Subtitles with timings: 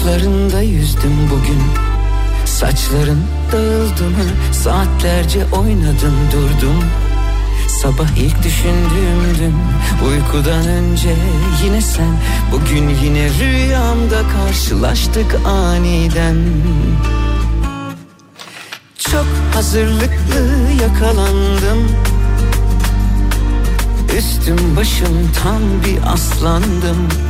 [0.00, 1.62] avuçlarında yüzdüm bugün.
[2.44, 3.22] Saçların
[3.52, 4.24] dağıldı mı?
[4.52, 6.84] Saatlerce oynadım durdum.
[7.82, 9.54] Sabah ilk düşündüğümdün
[10.08, 11.14] uykudan önce
[11.64, 12.16] yine sen.
[12.52, 16.36] Bugün yine rüyamda karşılaştık aniden.
[18.98, 21.88] Çok hazırlıklı yakalandım.
[24.18, 27.29] Üstüm başım tam bir aslandım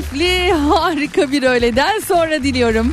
[0.00, 2.92] keyifli, harika bir öğleden sonra diliyorum.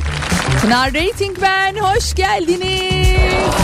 [0.62, 3.54] Pınar Rating ben, hoş geldiniz.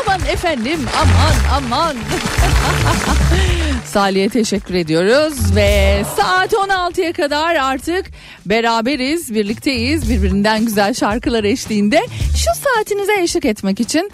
[0.00, 1.96] Aman efendim, aman aman.
[3.84, 8.06] Salih'e teşekkür ediyoruz ve saat 16'ya kadar artık
[8.46, 10.10] beraberiz, birlikteyiz.
[10.10, 12.00] Birbirinden güzel şarkılar eşliğinde
[12.36, 14.10] şu saatinize eşlik etmek için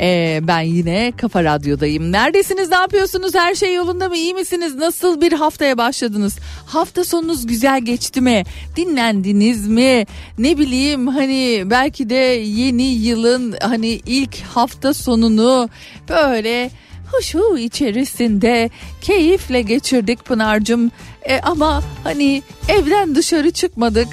[0.00, 2.12] ee, ben yine Kafa Radyo'dayım.
[2.12, 2.68] Neredesiniz?
[2.68, 3.34] Ne yapıyorsunuz?
[3.34, 4.16] Her şey yolunda mı?
[4.16, 4.74] İyi misiniz?
[4.74, 6.38] Nasıl bir haftaya başladınız?
[6.66, 8.42] Hafta sonunuz güzel geçti mi?
[8.76, 10.06] Dinlendiniz mi?
[10.38, 15.68] Ne bileyim hani belki de yeni yılın hani ilk hafta sonunu
[16.08, 16.70] böyle
[17.12, 20.90] huşu içerisinde keyifle geçirdik Pınar'cığım.
[21.22, 24.08] E, ama hani evden dışarı çıkmadık.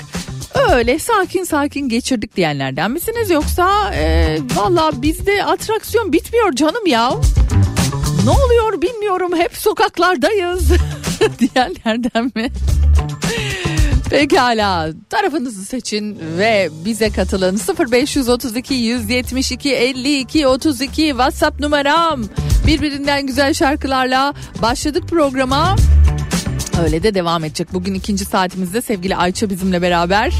[0.56, 3.30] Öyle sakin sakin geçirdik diyenlerden misiniz?
[3.30, 7.13] Yoksa e, valla bizde atraksiyon bitmiyor canım ya.
[8.24, 9.31] Ne oluyor bilmiyorum.
[9.38, 10.69] Hep sokaklardayız
[11.40, 12.51] diyenlerden mi?
[14.10, 14.90] Pekala.
[15.10, 17.60] Tarafınızı seçin ve bize katılın.
[17.92, 22.24] 0532 172 52 32 WhatsApp numaram.
[22.68, 25.75] Birbirinden güzel şarkılarla başladık programa
[26.80, 30.34] öyle de devam edecek bugün ikinci saatimizde sevgili Ayça bizimle beraber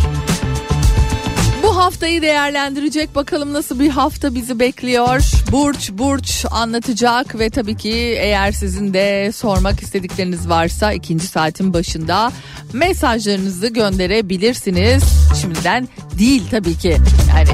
[1.70, 5.32] bu haftayı değerlendirecek bakalım nasıl bir hafta bizi bekliyor.
[5.52, 12.32] Burç Burç anlatacak ve tabii ki eğer sizin de sormak istedikleriniz varsa ikinci saatin başında
[12.74, 15.04] mesajlarınızı gönderebilirsiniz.
[15.42, 15.88] Şimdiden
[16.20, 16.98] değil tabii ki
[17.30, 17.50] yani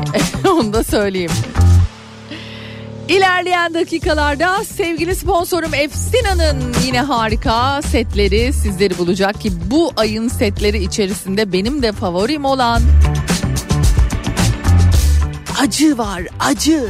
[0.50, 1.32] onu da söyleyeyim.
[3.10, 11.52] İlerleyen dakikalarda sevgili sponsorum Efsina'nın yine harika setleri sizleri bulacak ki bu ayın setleri içerisinde
[11.52, 12.82] benim de favorim olan
[15.62, 16.88] acı var acı.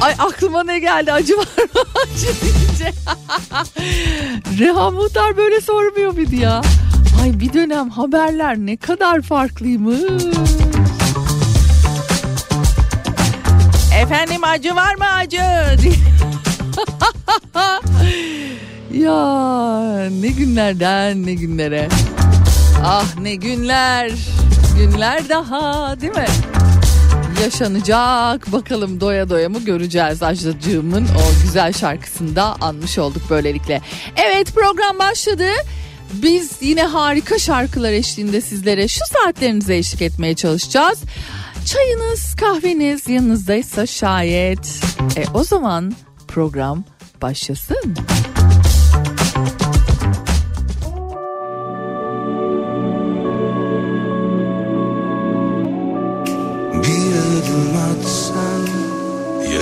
[0.00, 1.46] Ay aklıma ne geldi acı var
[2.04, 2.92] acı deyince.
[4.58, 6.62] Reha Muhtar böyle sormuyor muydu ya?
[7.22, 10.00] Ay bir dönem haberler ne kadar farklıymış.
[14.00, 15.36] Efendim acı var mı acı?
[18.92, 21.88] ya ne günlerden ne günlere.
[22.84, 24.10] Ah ne günler.
[24.78, 26.26] Günler daha değil mi?
[27.44, 28.52] yaşanacak.
[28.52, 33.80] Bakalım doya doya mı göreceğiz Ajdacığımın o güzel şarkısında anmış olduk böylelikle.
[34.16, 35.48] Evet program başladı.
[36.12, 40.98] Biz yine harika şarkılar eşliğinde sizlere şu saatlerinize eşlik etmeye çalışacağız.
[41.66, 44.80] Çayınız, kahveniz yanınızdaysa şayet.
[45.16, 45.92] E o zaman
[46.28, 46.84] program
[47.22, 47.96] başlasın.
[56.74, 58.66] Bir adım atsan
[59.52, 59.60] ya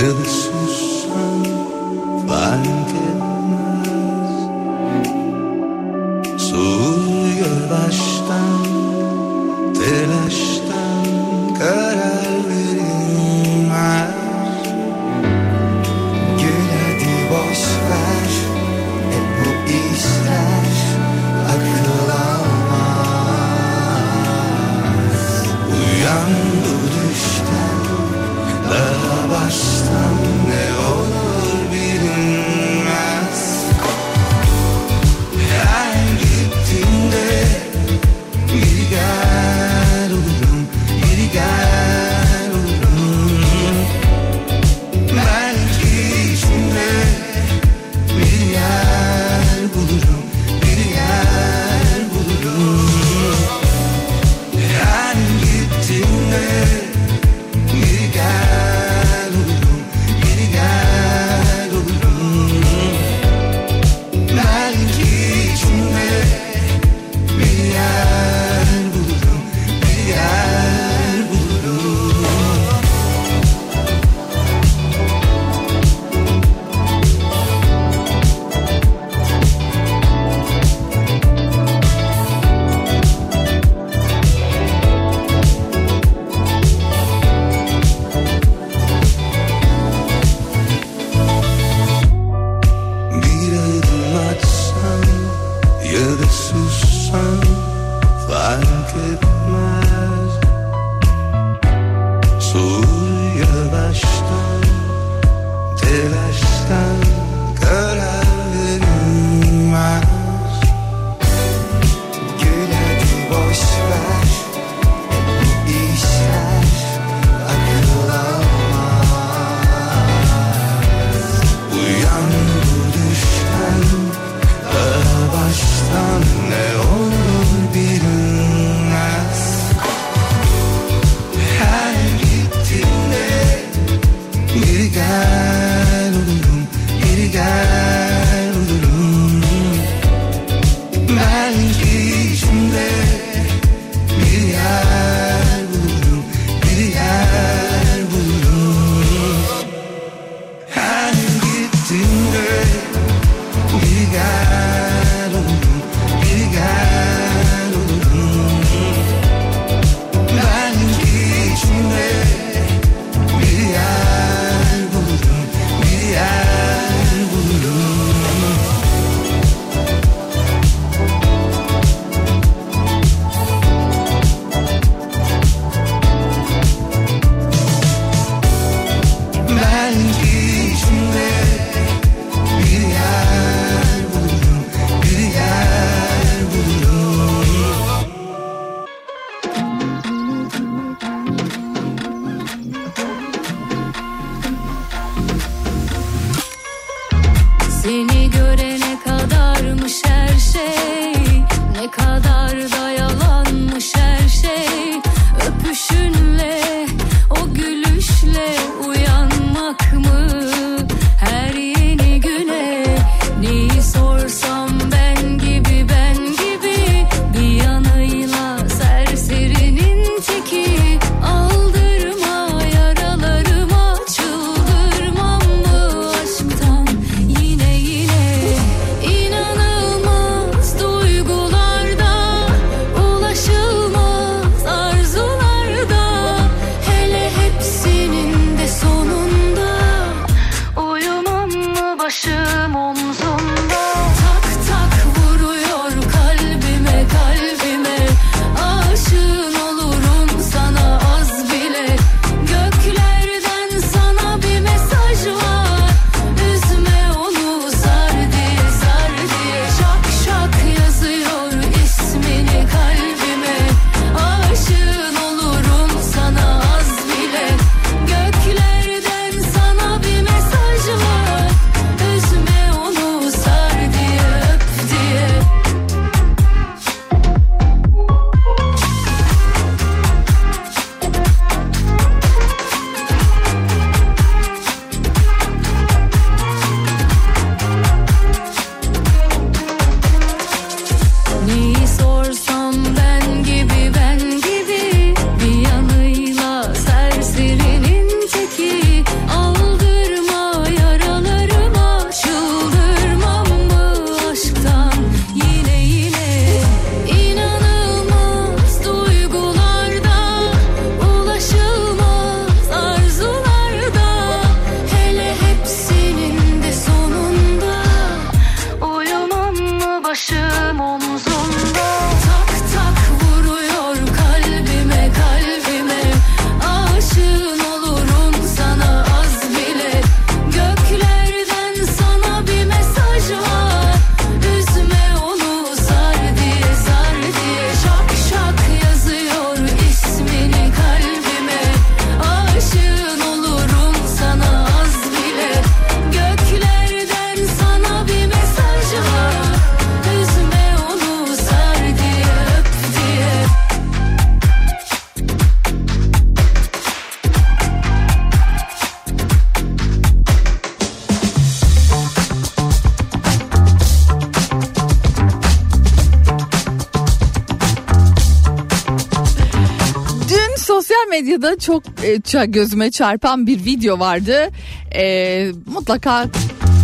[371.39, 374.49] medyada çok e, gözüme çarpan bir video vardı.
[374.95, 376.27] E, mutlaka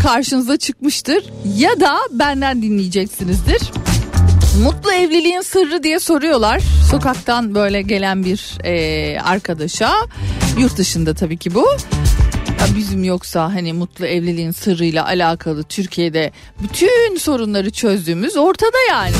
[0.03, 1.25] karşınıza çıkmıştır
[1.57, 3.63] ya da benden dinleyeceksinizdir.
[4.63, 6.63] Mutlu evliliğin sırrı diye soruyorlar.
[6.91, 9.93] Sokaktan böyle gelen bir e, arkadaşa.
[10.59, 11.67] Yurt dışında tabii ki bu.
[12.61, 16.33] Ya bizim yoksa hani mutlu evliliğin sırrıyla alakalı Türkiye'de
[16.63, 19.17] bütün sorunları çözdüğümüz ortada yani.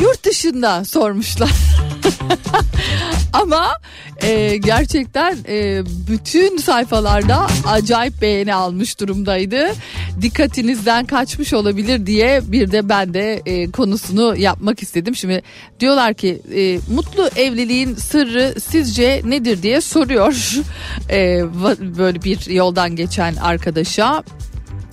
[0.00, 1.50] Yurt dışında sormuşlar.
[3.42, 3.66] Ama
[4.22, 9.66] e, gerçekten e, bütün sayfalarda acayip beğeni almış durumdaydı.
[10.20, 15.16] Dikkatinizden kaçmış olabilir diye bir de ben de e, konusunu yapmak istedim.
[15.16, 15.42] Şimdi
[15.80, 20.52] diyorlar ki e, mutlu evliliğin sırrı sizce nedir diye soruyor
[21.10, 21.44] e,
[21.98, 24.22] böyle bir yoldan geçen arkadaşa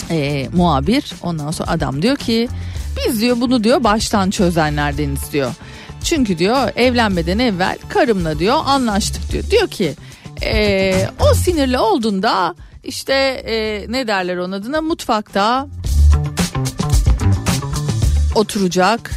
[0.09, 1.13] e, muhabir.
[1.21, 2.49] Ondan sonra adam diyor ki
[2.97, 5.51] biz diyor bunu diyor baştan çözenlerdeniz diyor.
[6.03, 9.43] Çünkü diyor evlenmeden evvel karımla diyor anlaştık diyor.
[9.51, 9.95] Diyor ki
[10.43, 13.13] e, o sinirli olduğunda işte
[13.47, 15.67] e, ne derler onun adına mutfakta
[18.35, 19.11] oturacak.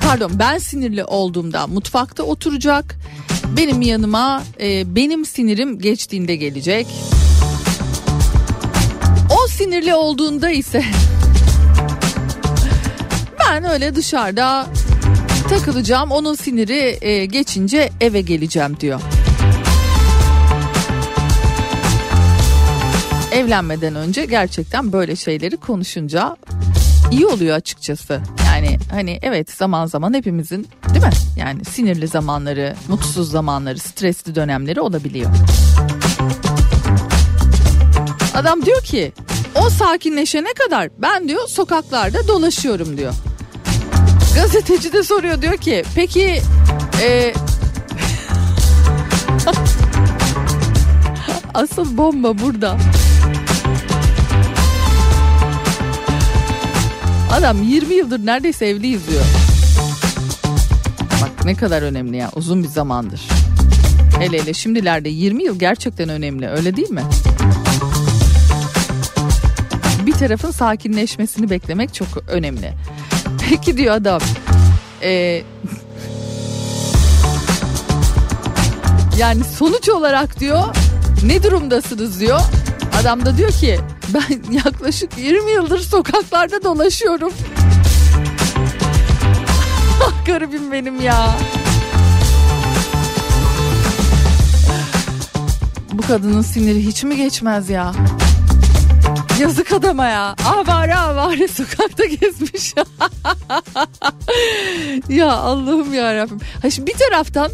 [0.00, 2.96] Pardon ben sinirli olduğumda mutfakta oturacak.
[3.56, 6.86] Benim yanıma e, benim sinirim geçtiğinde gelecek.
[9.30, 10.84] O sinirli olduğunda ise
[13.40, 14.66] ben öyle dışarıda
[15.50, 16.10] takılacağım.
[16.10, 19.00] Onun siniri e, geçince eve geleceğim diyor.
[23.32, 26.36] Evlenmeden önce gerçekten böyle şeyleri konuşunca
[27.10, 28.20] iyi oluyor açıkçası.
[28.46, 31.12] Yani hani evet zaman zaman hepimizin değil mi?
[31.36, 35.30] Yani sinirli zamanları, mutsuz zamanları, stresli dönemleri olabiliyor.
[38.34, 39.12] Adam diyor ki
[39.54, 43.14] o sakinleşene kadar ben diyor sokaklarda dolaşıyorum diyor.
[44.34, 46.42] Gazeteci de soruyor diyor ki peki
[47.02, 47.32] e,
[51.54, 52.76] asıl bomba burada.
[57.32, 59.24] Adam 20 yıldır neredeyse evliyiz diyor.
[61.22, 63.20] Bak ne kadar önemli ya uzun bir zamandır.
[64.18, 67.02] Hele hele şimdilerde 20 yıl gerçekten önemli öyle değil mi?
[70.06, 72.72] Bir tarafın sakinleşmesini beklemek çok önemli.
[73.50, 74.20] Peki diyor adam.
[75.02, 75.42] Ee,
[79.18, 80.64] yani sonuç olarak diyor
[81.24, 82.40] ne durumdasınız diyor.
[83.00, 83.80] Adam da diyor ki
[84.14, 87.32] ben yaklaşık 20 yıldır sokaklarda dolaşıyorum.
[90.04, 91.30] Ah garibim benim ya.
[95.92, 97.92] Bu kadının siniri hiç mi geçmez ya?
[99.40, 100.36] Yazık adama ya.
[100.46, 102.74] Avare avare sokakta gezmiş.
[105.08, 106.40] ya Allah'ım ya Rabbim.
[106.62, 107.50] Ha şimdi bir taraftan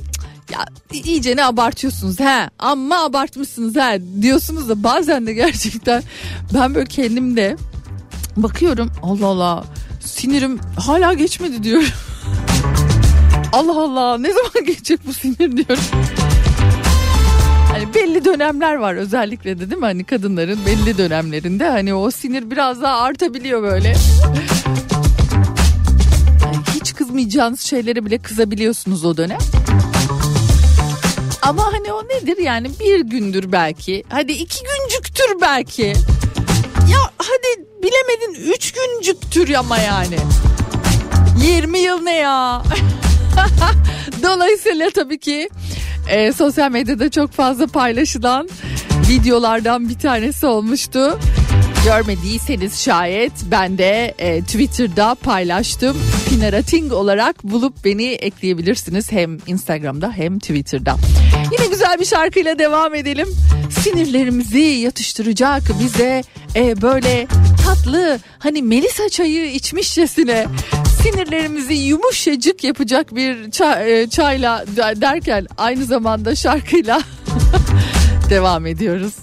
[0.52, 6.02] ya iyice ne abartıyorsunuz he amma abartmışsınız he diyorsunuz da bazen de gerçekten
[6.54, 7.56] ben böyle kendimde
[8.36, 9.64] bakıyorum Allah Allah
[10.00, 11.88] sinirim hala geçmedi diyorum.
[13.52, 15.84] Allah Allah ne zaman geçecek bu sinir diyorum.
[17.96, 19.84] Belli dönemler var özellikle de değil mi?
[19.84, 23.94] Hani kadınların belli dönemlerinde hani o sinir biraz daha artabiliyor böyle.
[26.74, 29.38] Hiç kızmayacağınız şeylere bile kızabiliyorsunuz o dönem.
[31.42, 34.04] Ama hani o nedir yani bir gündür belki.
[34.08, 35.86] Hadi iki güncüktür belki.
[36.92, 40.16] Ya hadi bilemedin üç güncüktür ama yani.
[41.44, 42.62] 20 yıl ne ya?
[44.22, 45.48] Dolayısıyla tabii ki
[46.10, 48.48] e, sosyal medyada çok fazla paylaşılan
[49.08, 51.18] videolardan bir tanesi olmuştu.
[51.84, 55.96] Görmediyseniz şayet ben de e, Twitter'da paylaştım.
[56.28, 60.96] Pinara Ting olarak bulup beni ekleyebilirsiniz hem Instagram'da hem Twitter'da.
[61.52, 63.28] Yine güzel bir şarkıyla devam edelim.
[63.70, 66.22] Sinirlerimizi yatıştıracak bize
[66.56, 67.26] e, böyle
[67.64, 70.46] tatlı hani Melisa çayı içmişçesine
[71.02, 77.00] sinirlerimizi yumuşacık yapacak bir çay, e, çayla derken aynı zamanda şarkıyla
[78.30, 79.14] devam ediyoruz.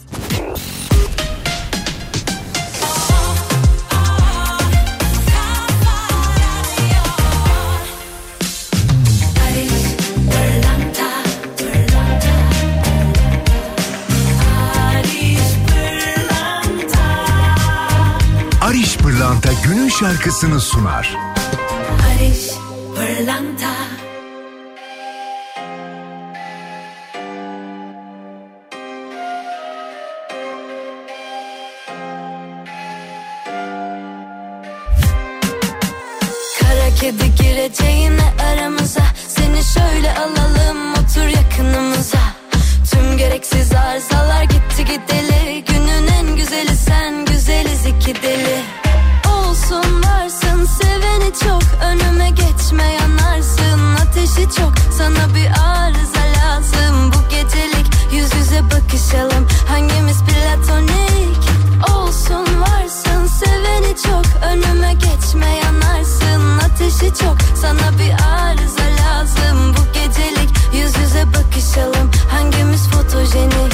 [19.63, 21.17] Günün şarkısını sunar.
[21.99, 22.49] Barış
[22.95, 23.73] Pırlanta.
[36.59, 39.03] Kara kedi gireceğine aramıza.
[39.27, 42.19] Seni şöyle alalım otur yakınımıza.
[42.91, 45.63] Tüm gereksiz arızalar gitti gideli.
[45.65, 48.82] Günün en güzeli sen güzeliz iki deli
[49.73, 53.95] Olsun varsın seveni çok Önüme geçme yanarsın.
[54.01, 57.11] Ateşi çok sana bir arıza lazım.
[57.11, 59.47] Bu gecelik yüz yüze bakışalım.
[59.67, 61.43] Hangimiz platonik?
[61.95, 63.27] Olsun varsın.
[63.27, 66.59] Seveni çok Önüme geçme yanarsın.
[66.65, 69.75] Ateşi çok sana bir arıza lazım.
[69.77, 72.11] Bu gecelik yüz yüze bakışalım.
[72.31, 73.73] Hangimiz fotojenik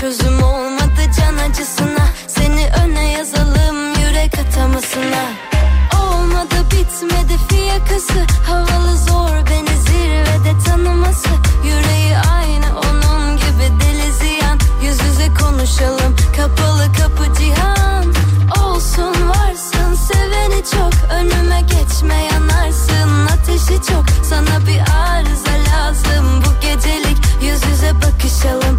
[0.00, 2.06] Çözüm olmadı can acısına.
[2.26, 5.24] Seni öne yazalım yürek atamasına.
[6.02, 8.26] Olmadı bitmedi fiyakası.
[8.46, 11.28] Havalı zor beni zirvede tanıması.
[11.64, 14.58] Yüreği aynı onun gibi deli ziyan.
[14.82, 18.14] Yüz yüze konuşalım kapalı kapı cihan.
[18.64, 20.92] Olsun varsın seveni çok.
[21.10, 24.04] Önüme geçme yanarsın Ateşi çok.
[24.24, 27.18] Sana bir arıza lazım Bu gecelik.
[27.42, 28.78] Yüz yüze bakışalım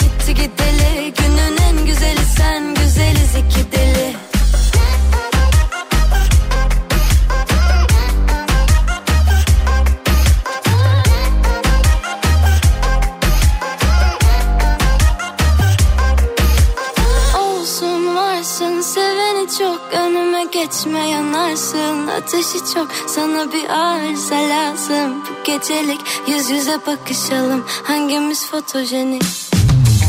[21.31, 25.21] yanarsın Ateşi çok sana bir arıza lazım.
[25.21, 27.63] Bu gecelik yüz yüze bakışalım.
[27.83, 29.23] Hangimiz fotojenik?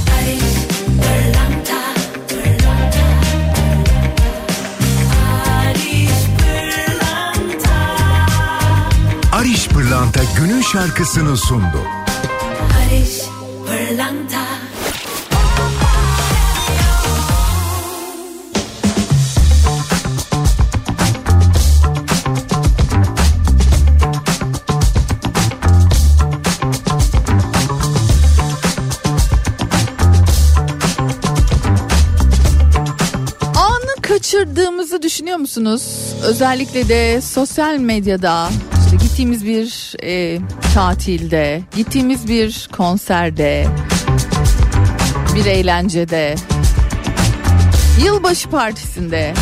[0.06, 0.62] Paris.
[9.32, 12.01] Ariş Pırlanta günün şarkısını sundu.
[34.32, 36.14] Kaçırdığımızı düşünüyor musunuz?
[36.22, 38.48] Özellikle de sosyal medyada
[38.84, 40.38] işte gittiğimiz bir e,
[40.74, 43.66] tatilde, gittiğimiz bir konserde,
[45.34, 46.34] bir eğlencede,
[48.04, 49.34] yılbaşı partisinde.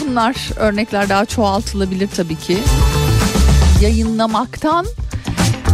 [0.00, 2.58] Bunlar örnekler daha çoğaltılabilir tabii ki.
[3.80, 4.86] Yayınlamaktan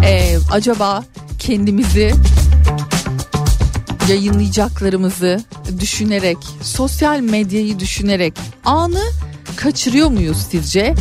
[0.05, 1.05] e, acaba
[1.39, 2.13] kendimizi
[4.09, 5.41] yayınlayacaklarımızı
[5.81, 9.03] düşünerek, sosyal medyayı düşünerek anı
[9.57, 10.95] kaçırıyor muyuz sizce?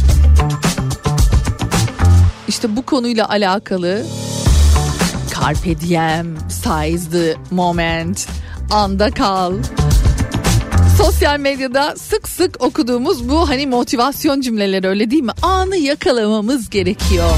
[2.48, 4.06] İşte bu konuyla alakalı
[5.36, 8.28] Carpe diem, seize the moment,
[8.72, 9.54] anda kal.
[10.98, 15.32] Sosyal medyada sık sık okuduğumuz bu hani motivasyon cümleleri öyle değil mi?
[15.41, 17.30] Anı yakalamamız gerekiyor.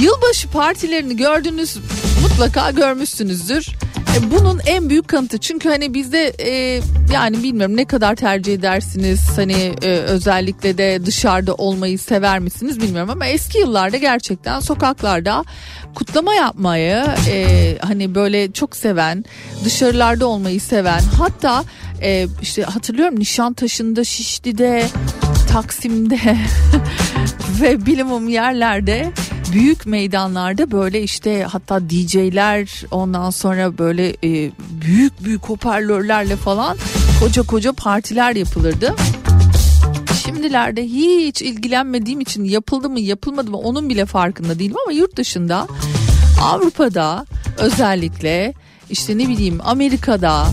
[0.00, 1.78] Yılbaşı partilerini gördünüz
[2.22, 3.68] mutlaka görmüşsünüzdür.
[4.16, 6.80] E, bunun en büyük kanıtı çünkü hani bizde e,
[7.12, 13.10] yani bilmiyorum ne kadar tercih edersiniz hani e, özellikle de dışarıda olmayı sever misiniz bilmiyorum
[13.10, 15.44] ama eski yıllarda gerçekten sokaklarda
[15.94, 19.24] kutlama yapmayı e, hani böyle çok seven
[19.64, 21.64] dışarılarda olmayı seven hatta
[22.02, 24.86] e, işte hatırlıyorum Nişantaşı'nda Şişli'de
[25.52, 26.18] Taksim'de
[27.60, 29.12] ve bilimum yerlerde
[29.52, 34.50] büyük meydanlarda böyle işte hatta DJ'ler ondan sonra böyle e,
[34.86, 36.76] büyük büyük hoparlörlerle falan
[37.20, 38.94] koca koca partiler yapılırdı.
[40.24, 45.66] Şimdilerde hiç ilgilenmediğim için yapıldı mı yapılmadı mı onun bile farkında değilim ama yurt dışında
[46.42, 47.26] Avrupa'da
[47.58, 48.54] özellikle
[48.90, 50.46] işte ne bileyim Amerika'da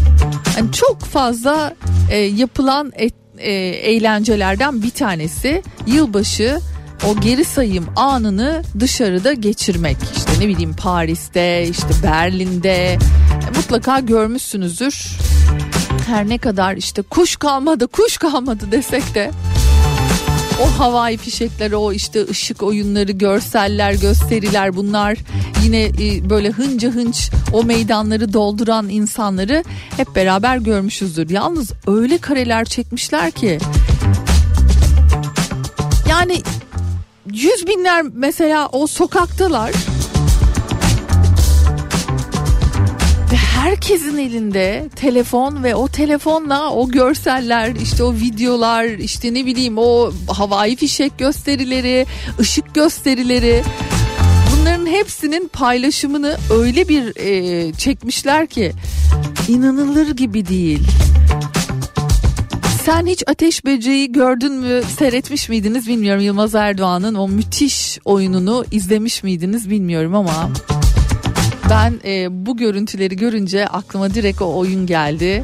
[0.55, 1.75] hani çok fazla
[2.11, 6.59] e, yapılan et, e, eğlencelerden bir tanesi yılbaşı
[7.07, 9.97] o geri sayım anını dışarıda geçirmek.
[10.17, 12.97] İşte ne bileyim Paris'te, işte Berlin'de e,
[13.55, 15.17] mutlaka görmüşsünüzdür.
[16.07, 19.31] Her ne kadar işte kuş kalmadı, kuş kalmadı desek de
[20.61, 25.17] o havai fişekleri, o işte ışık oyunları, görseller, gösteriler bunlar
[25.63, 29.63] yine e, böyle hınca hınç o meydanları dolduran insanları
[29.97, 31.29] hep beraber görmüşüzdür.
[31.29, 33.59] Yalnız öyle kareler çekmişler ki
[36.09, 36.41] yani
[37.33, 39.71] yüz binler mesela o sokaktalar
[43.31, 49.77] ve herkesin elinde telefon ve o telefonla o görseller işte o videolar işte ne bileyim
[49.77, 52.05] o havai fişek gösterileri
[52.39, 53.63] ışık gösterileri
[54.51, 58.71] bunların hepsinin paylaşımını öyle bir e, çekmişler ki
[59.47, 60.87] inanılır gibi değil.
[62.85, 69.23] Sen hiç Ateş Böceği gördün mü seyretmiş miydiniz bilmiyorum Yılmaz Erdoğan'ın o müthiş oyununu izlemiş
[69.23, 70.49] miydiniz bilmiyorum ama
[71.69, 75.43] ben e, bu görüntüleri görünce aklıma direkt o oyun geldi.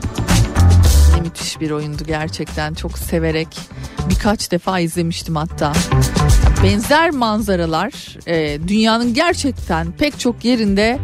[1.16, 3.48] Ne müthiş bir oyundu gerçekten çok severek
[4.10, 5.74] birkaç defa izlemiştim hatta.
[6.64, 11.00] Benzer manzaralar e, dünyanın gerçekten pek çok yerinde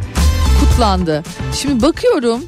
[0.60, 1.24] kutlandı.
[1.54, 2.42] Şimdi bakıyorum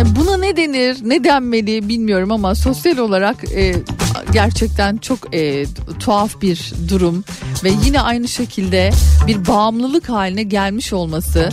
[0.00, 3.74] Hani buna ne denir, ne denmeli bilmiyorum ama sosyal olarak e,
[4.32, 5.66] gerçekten çok e,
[5.98, 7.24] tuhaf bir durum
[7.64, 8.90] ve yine aynı şekilde
[9.26, 11.50] bir bağımlılık haline gelmiş olması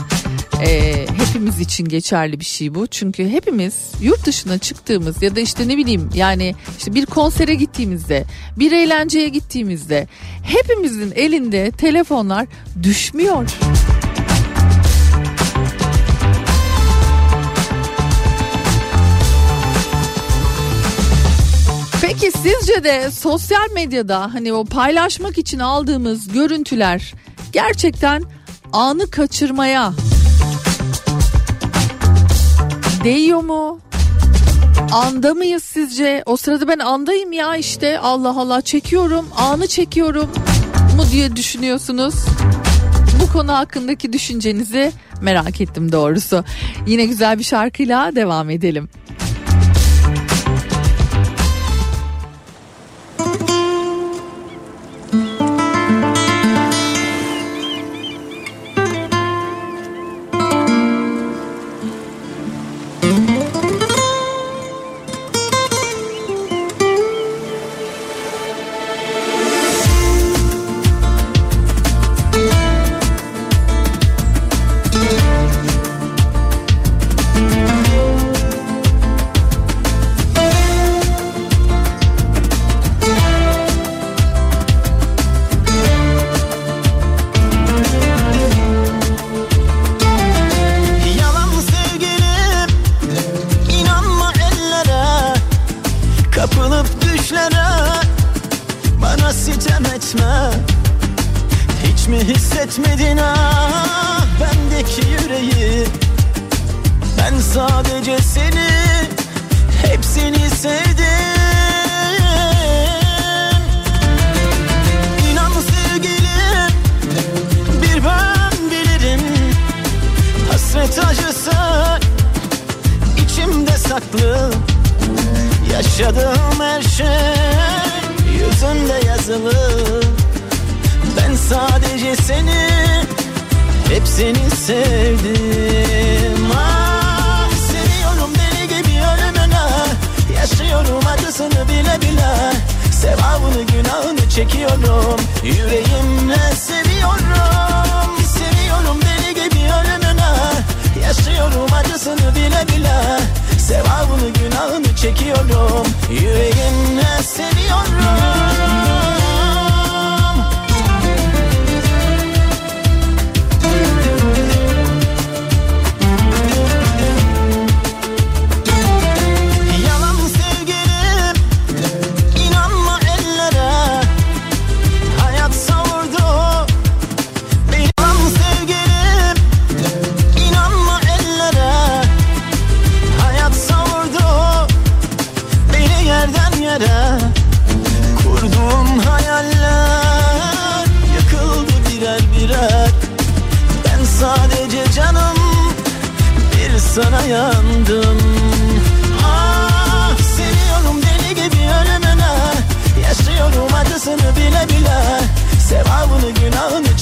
[0.65, 2.87] e, hepimiz için geçerli bir şey bu.
[2.87, 8.25] Çünkü hepimiz yurt dışına çıktığımız ya da işte ne bileyim yani işte bir konsere gittiğimizde,
[8.59, 10.07] bir eğlenceye gittiğimizde
[10.43, 12.47] hepimizin elinde telefonlar
[12.83, 13.49] düşmüyor.
[22.27, 27.13] Peki sizce de sosyal medyada hani o paylaşmak için aldığımız görüntüler
[27.51, 28.23] gerçekten
[28.73, 29.93] anı kaçırmaya
[33.03, 33.79] değiyor mu?
[34.91, 36.23] Anda mıyız sizce?
[36.25, 40.29] O sırada ben andayım ya işte Allah Allah çekiyorum anı çekiyorum
[40.95, 42.15] mu diye düşünüyorsunuz?
[43.21, 46.43] bu konu hakkındaki düşüncenizi merak ettim doğrusu.
[46.87, 48.89] Yine güzel bir şarkıyla devam edelim.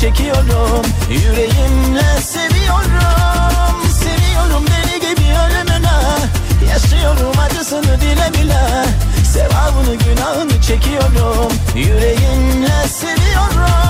[0.06, 0.86] Çekiyorum.
[1.10, 3.82] Yüreğimle seviyorum.
[4.04, 6.00] Seviyorum deli gibi ölümüne.
[6.70, 8.86] Yaşıyorum acısını bile bile.
[9.24, 11.52] Sevabını günahını çekiyorum.
[11.76, 13.85] Yüreğimle seviyorum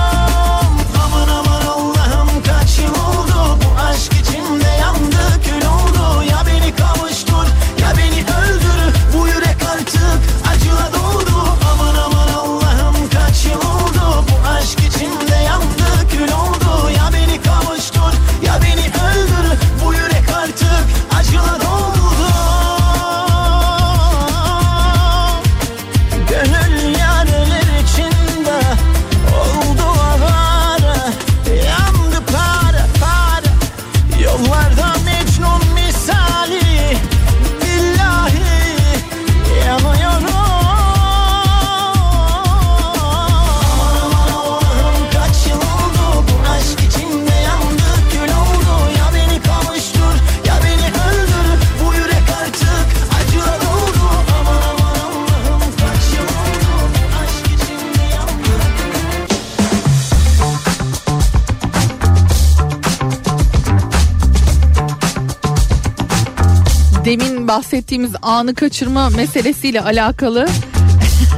[67.66, 70.48] bahsettiğimiz anı kaçırma meselesiyle alakalı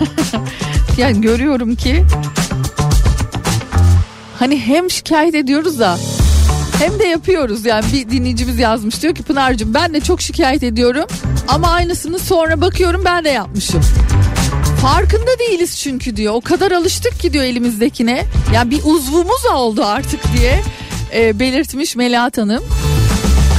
[0.99, 2.05] yani görüyorum ki
[4.39, 5.99] hani hem şikayet ediyoruz da
[6.79, 11.05] hem de yapıyoruz yani bir dinleyicimiz yazmış diyor ki Pınar'cığım ben de çok şikayet ediyorum
[11.49, 13.81] ama aynısını sonra bakıyorum ben de yapmışım.
[14.83, 16.35] Farkında değiliz çünkü diyor.
[16.35, 18.25] O kadar alıştık ki diyor elimizdekine.
[18.55, 20.63] Ya bir uzvumuz oldu artık diye
[21.15, 22.65] e, belirtmiş Melahat Hanım.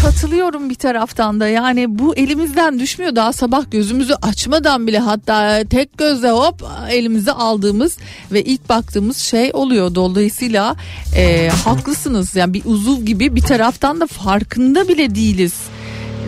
[0.02, 5.98] Katılıyorum bir taraftan da yani bu elimizden düşmüyor daha sabah gözümüzü açmadan bile hatta tek
[5.98, 7.98] gözle hop elimize aldığımız
[8.32, 10.76] ve ilk baktığımız şey oluyor dolayısıyla
[11.16, 15.54] e, haklısınız yani bir uzuv gibi bir taraftan da farkında bile değiliz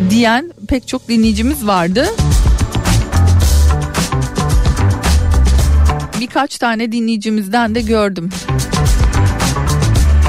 [0.10, 2.07] diyen pek çok dinleyicimiz vardı.
[6.19, 8.29] Birkaç tane dinleyicimizden de gördüm.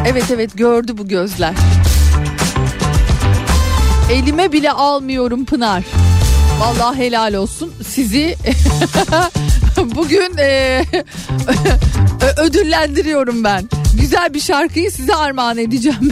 [0.07, 1.55] Evet evet gördü bu gözler.
[4.13, 5.85] Elime bile almıyorum Pınar.
[6.61, 8.37] Vallahi helal olsun sizi
[9.95, 10.83] bugün e,
[12.37, 13.69] ödüllendiriyorum ben.
[14.01, 15.99] Güzel bir şarkıyı size armağan edeceğim.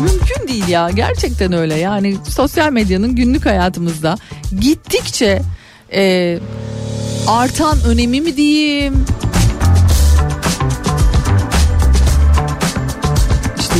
[0.00, 4.18] Mümkün değil ya gerçekten öyle yani sosyal medyanın günlük hayatımızda
[4.60, 5.42] gittikçe
[5.92, 6.38] e,
[7.28, 9.04] artan önemi mi diyeyim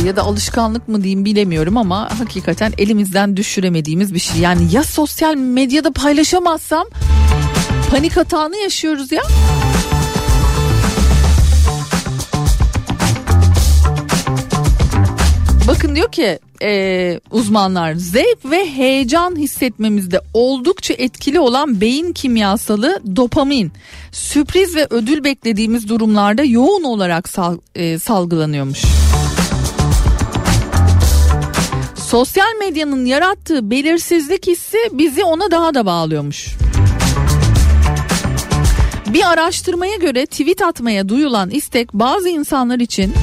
[0.05, 4.41] ya da alışkanlık mı diyeyim bilemiyorum ama hakikaten elimizden düşüremediğimiz bir şey.
[4.41, 6.87] Yani ya sosyal medyada paylaşamazsam
[7.91, 9.21] panik hatağını yaşıyoruz ya.
[15.67, 23.71] Bakın diyor ki e, uzmanlar zevk ve heyecan hissetmemizde oldukça etkili olan beyin kimyasalı dopamin
[24.11, 28.81] sürpriz ve ödül beklediğimiz durumlarda yoğun olarak sal, e, salgılanıyormuş.
[32.09, 36.55] Sosyal medyanın yarattığı belirsizlik hissi bizi ona daha da bağlıyormuş.
[39.13, 43.13] Bir araştırmaya göre tweet atmaya duyulan istek bazı insanlar için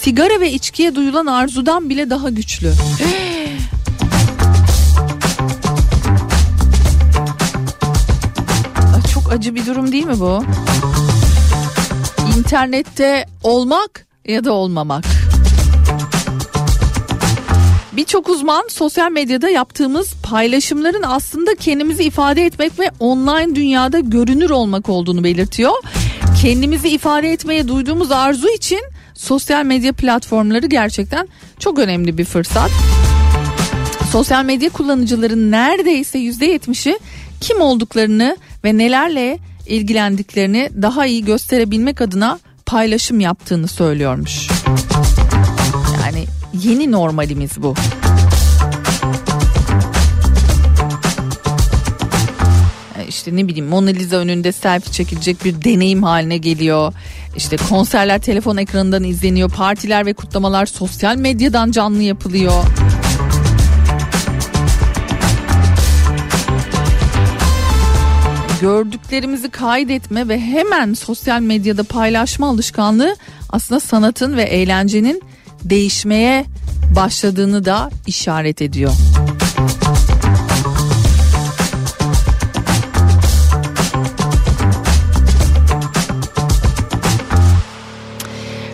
[0.00, 2.72] sigara ve içkiye duyulan arzudan bile daha güçlü.
[9.14, 10.44] Çok acı bir durum değil mi bu?
[12.38, 15.04] İnternette olmak ya da olmamak.
[18.00, 24.88] Birçok uzman sosyal medyada yaptığımız paylaşımların aslında kendimizi ifade etmek ve online dünyada görünür olmak
[24.88, 25.72] olduğunu belirtiyor.
[26.42, 28.80] Kendimizi ifade etmeye duyduğumuz arzu için
[29.14, 32.70] sosyal medya platformları gerçekten çok önemli bir fırsat.
[34.12, 36.98] Sosyal medya kullanıcıların neredeyse %70'i
[37.40, 44.48] kim olduklarını ve nelerle ilgilendiklerini daha iyi gösterebilmek adına paylaşım yaptığını söylüyormuş.
[46.54, 47.74] Yeni normalimiz bu.
[52.98, 56.92] E, İşte ne bileyim Mona Lisa önünde selfie çekilecek bir deneyim haline geliyor.
[57.36, 59.50] İşte konserler telefon ekranından izleniyor.
[59.50, 62.64] Partiler ve kutlamalar sosyal medyadan canlı yapılıyor.
[68.60, 73.16] Gördüklerimizi kaydetme ve hemen sosyal medyada paylaşma alışkanlığı
[73.50, 75.22] aslında sanatın ve eğlencenin
[75.64, 76.44] değişmeye
[76.96, 78.92] başladığını da işaret ediyor.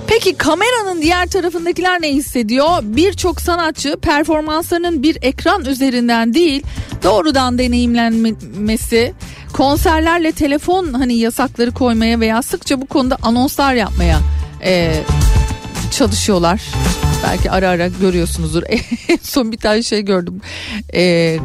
[0.07, 2.79] Peki kameranın diğer tarafındakiler ne hissediyor?
[2.83, 6.63] Birçok sanatçı performanslarının bir ekran üzerinden değil
[7.03, 9.15] doğrudan deneyimlenmesi,
[9.53, 14.19] konserlerle telefon hani yasakları koymaya veya sıkça bu konuda anonslar yapmaya
[14.65, 15.03] e,
[15.91, 16.63] çalışıyorlar.
[17.25, 18.63] Belki ara ara görüyorsunuzdur.
[19.23, 20.41] Son bir tane şey gördüm.
[20.95, 21.37] E,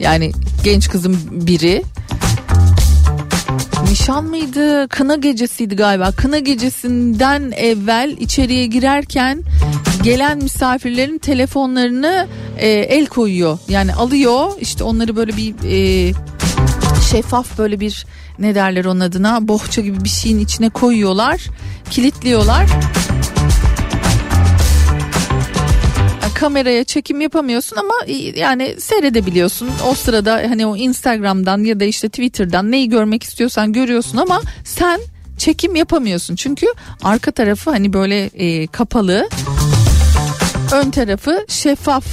[0.00, 0.32] yani
[0.64, 1.84] genç kızın biri
[3.90, 9.42] nişan mıydı kına gecesiydi galiba kına gecesinden evvel içeriye girerken
[10.02, 12.26] gelen misafirlerin telefonlarını
[12.58, 16.12] e, el koyuyor yani alıyor işte onları böyle bir e,
[17.10, 18.06] şeffaf böyle bir
[18.38, 21.46] ne derler onun adına bohça gibi bir şeyin içine koyuyorlar
[21.90, 22.66] kilitliyorlar
[26.40, 27.94] kameraya çekim yapamıyorsun ama
[28.36, 29.70] yani seyredebiliyorsun.
[29.90, 35.00] O sırada hani o Instagram'dan ya da işte Twitter'dan neyi görmek istiyorsan görüyorsun ama sen
[35.38, 36.36] çekim yapamıyorsun.
[36.36, 36.66] Çünkü
[37.02, 39.28] arka tarafı hani böyle e, kapalı.
[40.72, 42.04] Ön tarafı şeffaf.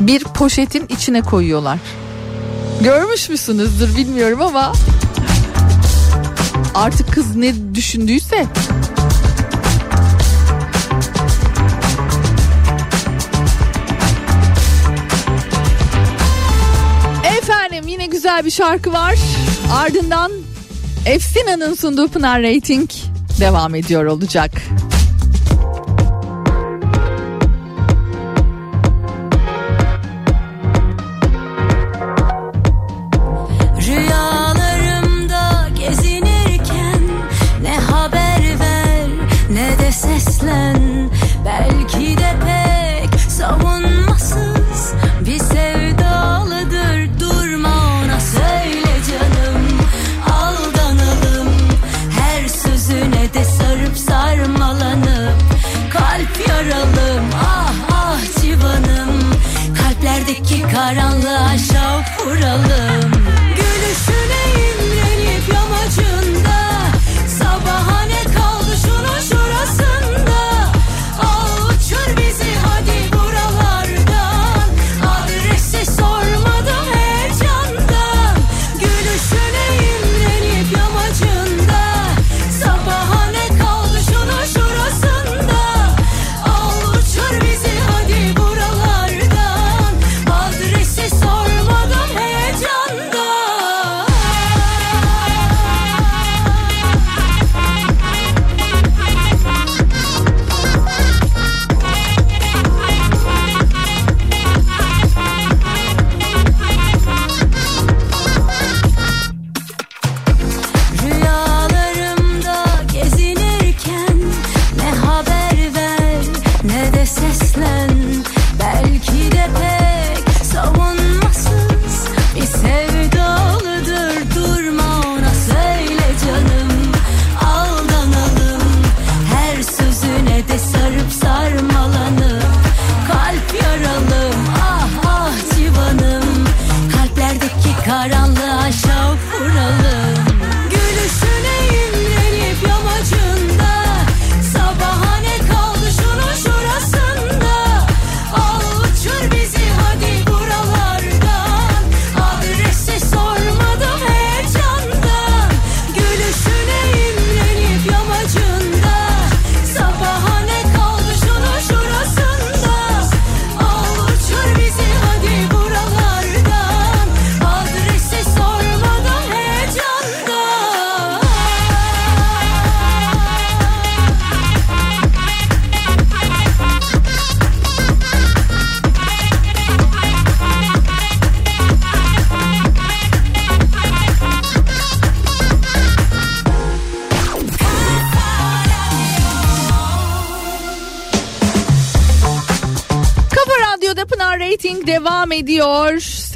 [0.00, 1.78] Bir poşetin içine koyuyorlar.
[2.82, 4.72] Görmüş müsünüzdür bilmiyorum ama
[6.74, 8.46] artık kız ne düşündüyse
[18.36, 19.18] güzel bir şarkı var.
[19.72, 20.32] Ardından
[21.06, 22.90] Efsina'nın sunduğu Pınar Rating
[23.40, 24.50] devam ediyor olacak.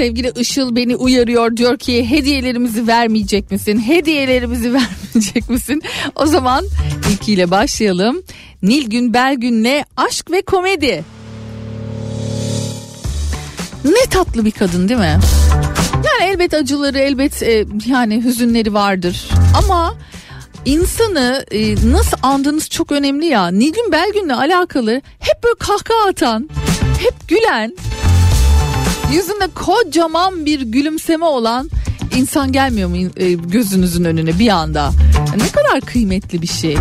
[0.01, 1.57] Sevgili Işıl beni uyarıyor.
[1.57, 3.81] Diyor ki hediyelerimizi vermeyecek misin?
[3.81, 5.83] Hediyelerimizi vermeyecek misin?
[6.17, 6.65] O zaman
[7.13, 8.23] ilkiyle başlayalım.
[8.63, 11.05] Nilgün Belgün'le aşk ve komedi.
[13.85, 15.19] Ne tatlı bir kadın değil mi?
[15.95, 19.29] Yani elbet acıları elbet e, yani hüzünleri vardır.
[19.59, 19.95] Ama
[20.65, 23.49] insanı e, nasıl andığınız çok önemli ya.
[23.49, 26.51] Nilgün Belgün'le alakalı hep böyle kahkaha atan,
[26.99, 27.75] hep gülen,
[29.13, 31.71] yüzünde kocaman bir gülümseme olan
[32.17, 34.91] insan gelmiyor mu e, gözünüzün önüne bir anda?
[35.37, 36.77] Ne kadar kıymetli bir şey.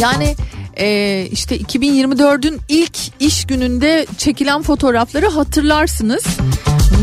[0.00, 0.36] Yani
[0.76, 6.24] e, işte 2024'ün ilk iş gününde çekilen fotoğrafları hatırlarsınız.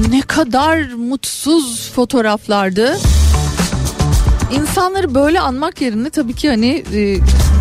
[0.10, 2.98] Ne kadar mutsuz fotoğraflardı.
[4.52, 7.18] İnsanları böyle anmak yerine tabii ki hani e,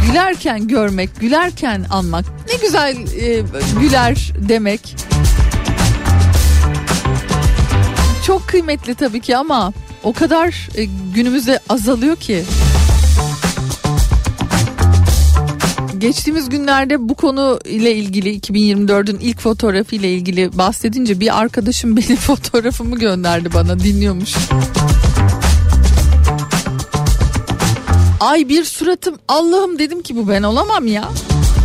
[0.07, 2.25] gülerken görmek, gülerken anmak.
[2.49, 3.43] Ne güzel e,
[3.81, 4.97] güler demek.
[8.29, 9.73] Çok kıymetli tabii ki ama
[10.03, 12.45] o kadar e, günümüzde azalıyor ki.
[15.99, 22.17] Geçtiğimiz günlerde bu konu ile ilgili 2024'ün ilk fotoğrafı ile ilgili bahsedince bir arkadaşım benim
[22.17, 24.35] fotoğrafımı gönderdi bana dinliyormuş.
[28.21, 31.09] Ay bir suratım Allah'ım dedim ki bu ben olamam ya.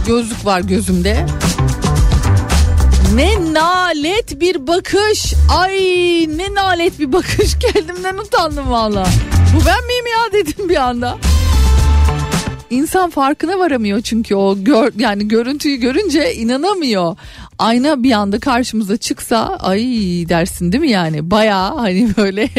[0.07, 1.25] Gözlük var gözümde.
[3.15, 5.33] Ne nalet bir bakış.
[5.51, 5.73] Ay
[6.37, 7.55] ne nalet bir bakış.
[7.59, 9.07] Kendimden utandım valla.
[9.55, 11.17] Bu ben miyim ya dedim bir anda.
[12.69, 17.17] İnsan farkına varamıyor çünkü o gör, yani görüntüyü görünce inanamıyor.
[17.59, 19.81] Ayna bir anda karşımıza çıksa ay
[20.29, 22.49] dersin değil mi yani baya hani böyle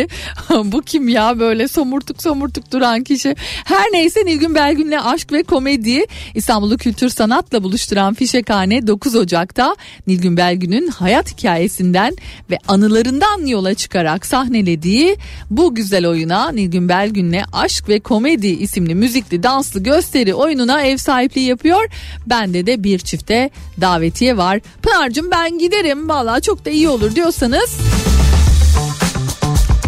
[0.51, 3.37] bu kim ya böyle somurtuk somurtuk duran kişi.
[3.65, 9.77] Her neyse Nilgün Belgün'le aşk ve komedi İstanbul'u kültür sanatla buluşturan Fişekhane 9 Ocak'ta
[10.07, 12.17] Nilgün Belgün'ün hayat hikayesinden
[12.51, 15.17] ve anılarından yola çıkarak sahnelediği
[15.51, 21.47] bu güzel oyuna Nilgün Belgün'le aşk ve komedi isimli müzikli danslı gösteri oyununa ev sahipliği
[21.47, 21.91] yapıyor.
[22.27, 24.61] Bende de bir çifte davetiye var.
[24.85, 27.77] Pınar'cığım ben giderim valla çok da iyi olur diyorsanız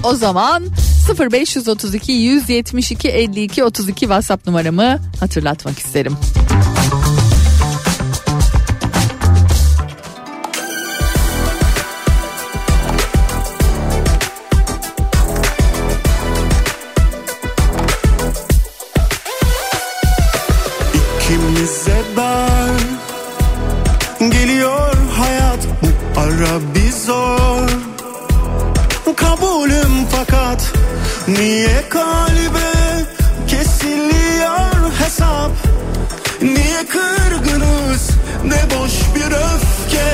[0.02, 0.64] o zaman
[1.30, 6.16] 0532 172 52 32 WhatsApp numaramı hatırlatmak isterim.
[26.36, 27.68] Bir zor.
[29.16, 30.72] Kabulüm fakat
[31.28, 33.04] Niye kalbe
[33.48, 35.50] kesiliyor hesap?
[36.42, 38.10] Niye kırgınız
[38.44, 40.12] ne boş bir öfke?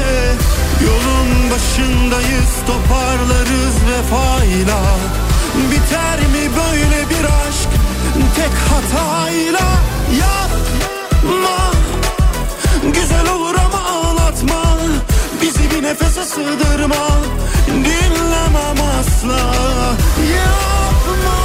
[0.84, 4.80] Yolun başındayız toparlarız vefayla.
[5.70, 7.68] Biter mi böyle bir aşk
[8.36, 9.68] tek hatayla?
[10.20, 11.72] Yapma.
[12.94, 14.72] Güzel olur ama ağlatma
[15.72, 17.08] bir nefese sığdırma
[17.66, 19.54] Dinlemem asla.
[20.36, 21.38] Yapma.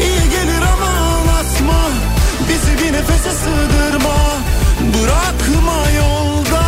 [0.00, 1.80] İyi gelir ama ağlatma.
[2.48, 4.16] Bizi bir nefese sığdırma
[4.80, 6.62] Bırakma yolda.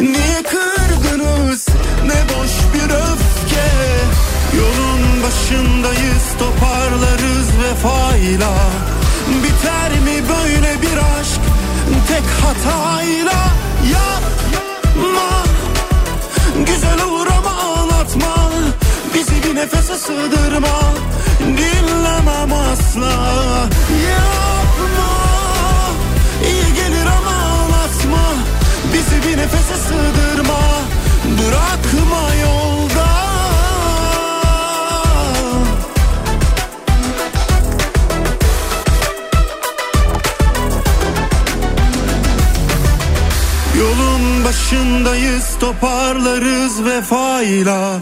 [0.00, 1.66] Niye kırgınız?
[2.06, 3.68] Ne boş bir öfke.
[4.56, 8.52] Yolun başındayız toparlarız vefayla
[9.76, 11.40] Biter mi böyle bir aşk?
[12.08, 13.34] Tek hatayla
[13.92, 15.44] Yapma.
[16.66, 18.50] Güzel olur ama ağlatma
[19.14, 20.80] Bizi bir nefese sığdırma.
[21.40, 23.12] Dinlemem asla.
[24.08, 25.12] Yapma.
[26.44, 28.22] İyi gelir ama ağlatma
[28.92, 30.60] Bizi bir nefese sığdırma.
[31.38, 33.15] Bırakma yolda
[44.66, 48.00] başındayız toparlarız vefayla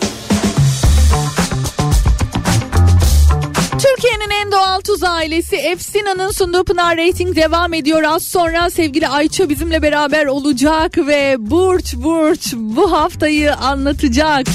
[3.72, 8.02] Türkiye'nin en doğal tuz ailesi Efsina'nın sunduğu Pınar Rating devam ediyor.
[8.02, 14.46] Az sonra sevgili Ayça bizimle beraber olacak ve Burç Burç bu haftayı anlatacak.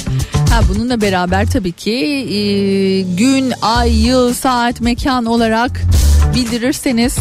[0.50, 5.80] Ha bununla beraber tabii ki e, gün, ay, yıl, saat, mekan olarak
[6.34, 7.16] bildirirseniz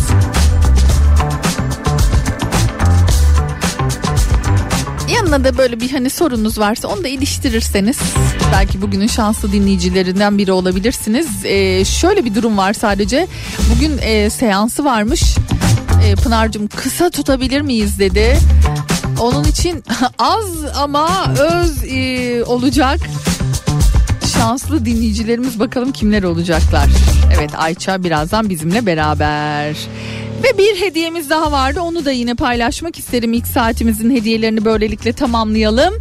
[5.30, 7.98] yanına da böyle bir hani sorunuz varsa onu da iliştirirseniz
[8.54, 11.28] belki bugünün şanslı dinleyicilerinden biri olabilirsiniz.
[11.46, 13.28] Ee, şöyle bir durum var sadece
[13.76, 15.22] bugün e, seansı varmış.
[16.06, 18.38] e, Pınar'cığım kısa tutabilir miyiz dedi.
[19.20, 19.84] Onun için
[20.20, 23.00] az ama öz e, olacak.
[24.34, 26.90] Şanslı dinleyicilerimiz bakalım kimler olacaklar.
[27.38, 29.76] Evet Ayça birazdan bizimle beraber.
[30.44, 31.82] Ve bir hediyemiz daha vardı.
[31.82, 33.34] Onu da yine paylaşmak isterim.
[33.34, 35.94] İlk saatimizin hediyelerini böylelikle tamamlayalım.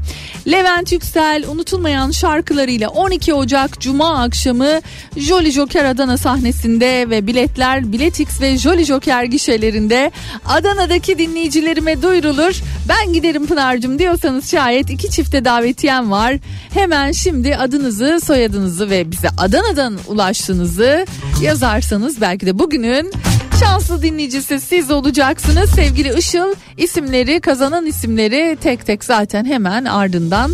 [0.50, 4.80] Levent Yüksel unutulmayan şarkılarıyla 12 Ocak Cuma akşamı
[5.16, 10.10] Jolly Joker Adana sahnesinde ve biletler Biletix ve Jolly Joker gişelerinde
[10.48, 12.62] Adana'daki dinleyicilerime duyurulur.
[12.88, 16.36] Ben giderim Pınar'cığım diyorsanız şayet iki çifte davetiyem var.
[16.74, 21.06] Hemen şimdi adınızı, soyadınızı ve bize Adana'dan ulaştığınızı
[21.42, 23.12] yazarsanız belki de bugünün
[23.60, 25.70] Şanslı dinleyicisi siz olacaksınız.
[25.70, 30.50] Sevgili Işıl isimleri kazanan isimleri tek tek zaten hemen ardından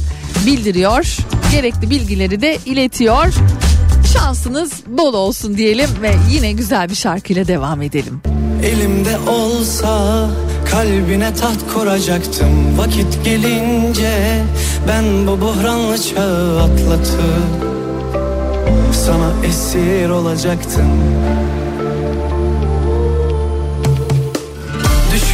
[0.47, 1.17] bildiriyor.
[1.53, 3.35] Gerekli bilgileri de iletiyor.
[4.13, 8.21] Şansınız bol olsun diyelim ve yine güzel bir şarkıyla devam edelim.
[8.65, 10.27] Elimde olsa
[10.71, 14.43] kalbine taht kuracaktım Vakit gelince
[14.89, 17.65] ben bu buhranlı çağı atlatıp
[18.93, 20.91] Sana esir olacaktım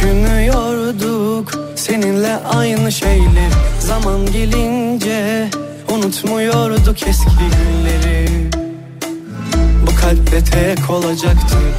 [0.01, 3.49] Düşünüyorduk seninle aynı şeyleri
[3.79, 5.49] Zaman gelince
[5.93, 8.49] unutmuyorduk eski günleri.
[9.87, 11.75] Bu kalpte tek olacaktık.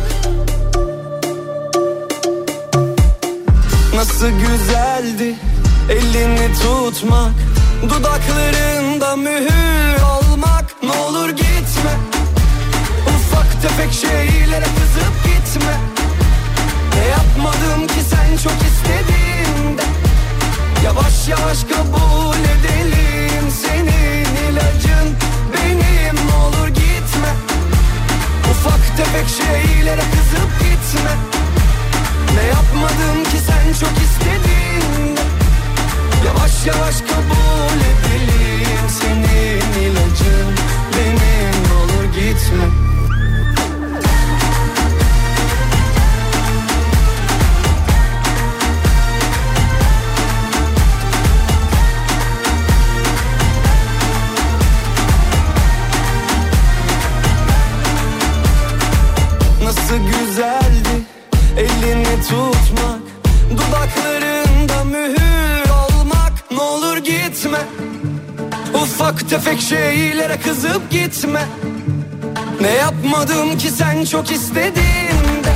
[3.95, 5.35] Nasıl güzeldi
[5.91, 7.33] elini tutmak.
[7.83, 10.83] Dudaklarında mühür olmak.
[10.83, 11.93] Ne olur gitme.
[13.07, 15.92] Ufak tefek şeylere kızıp gitme
[17.13, 19.83] yapmadım ki sen çok istediğinde
[20.85, 25.09] Yavaş yavaş kabul edelim Senin ilacın
[25.55, 26.17] benim.
[26.43, 27.33] Olur gitme.
[28.51, 31.15] Ufak tefek şeylere kızıp gitme.
[32.35, 35.17] Ne yapmadım ki sen çok istedin?
[36.27, 40.55] Yavaş yavaş kabul edelim Senin ilacın
[40.97, 41.55] benim.
[41.77, 42.92] Olur gitme
[69.13, 71.45] Ufak tefek şeylere kızıp gitme.
[72.61, 75.53] Ne yapmadım ki sen çok istediğinde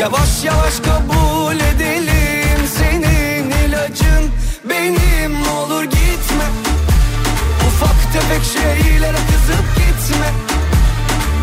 [0.00, 4.30] Yavaş yavaş kabul edelim Senin ilacın.
[4.70, 6.46] Benim olur gitme.
[7.66, 10.30] Ufak tefek şeylere kızıp gitme.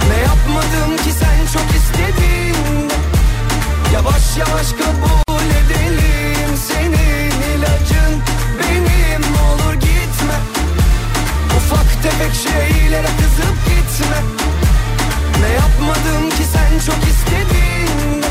[0.09, 2.93] Ne yapmadım ki sen çok istediğinde
[3.93, 5.26] Yavaş yavaş kabul
[12.10, 14.18] tefek şeylere kızıp gitme.
[15.41, 18.28] Ne yapmadım ki sen çok istediğinde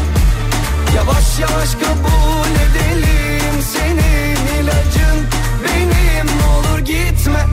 [0.96, 5.18] Yavaş yavaş kabul edelim Senin ilacın.
[5.64, 7.45] Benim olur gitme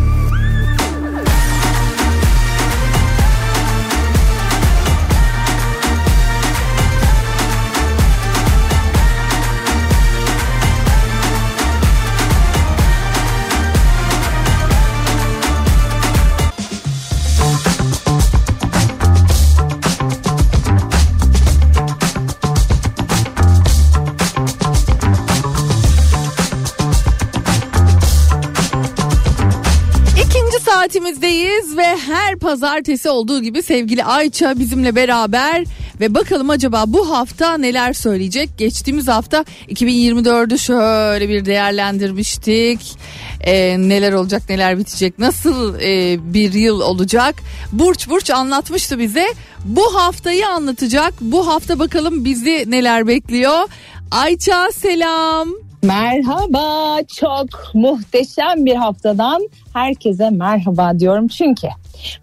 [31.03, 35.63] İkinci saatimizdeyiz ve her pazartesi olduğu gibi sevgili Ayça bizimle beraber
[35.99, 38.49] ve bakalım acaba bu hafta neler söyleyecek?
[38.57, 42.97] Geçtiğimiz hafta 2024'ü şöyle bir değerlendirmiştik.
[43.41, 47.35] Ee, neler olacak neler bitecek nasıl e, bir yıl olacak?
[47.71, 49.27] Burç Burç anlatmıştı bize.
[49.65, 51.13] Bu haftayı anlatacak.
[51.21, 53.69] Bu hafta bakalım bizi neler bekliyor?
[54.11, 55.49] Ayça selam
[55.83, 61.67] Merhaba, çok muhteşem bir haftadan herkese merhaba diyorum çünkü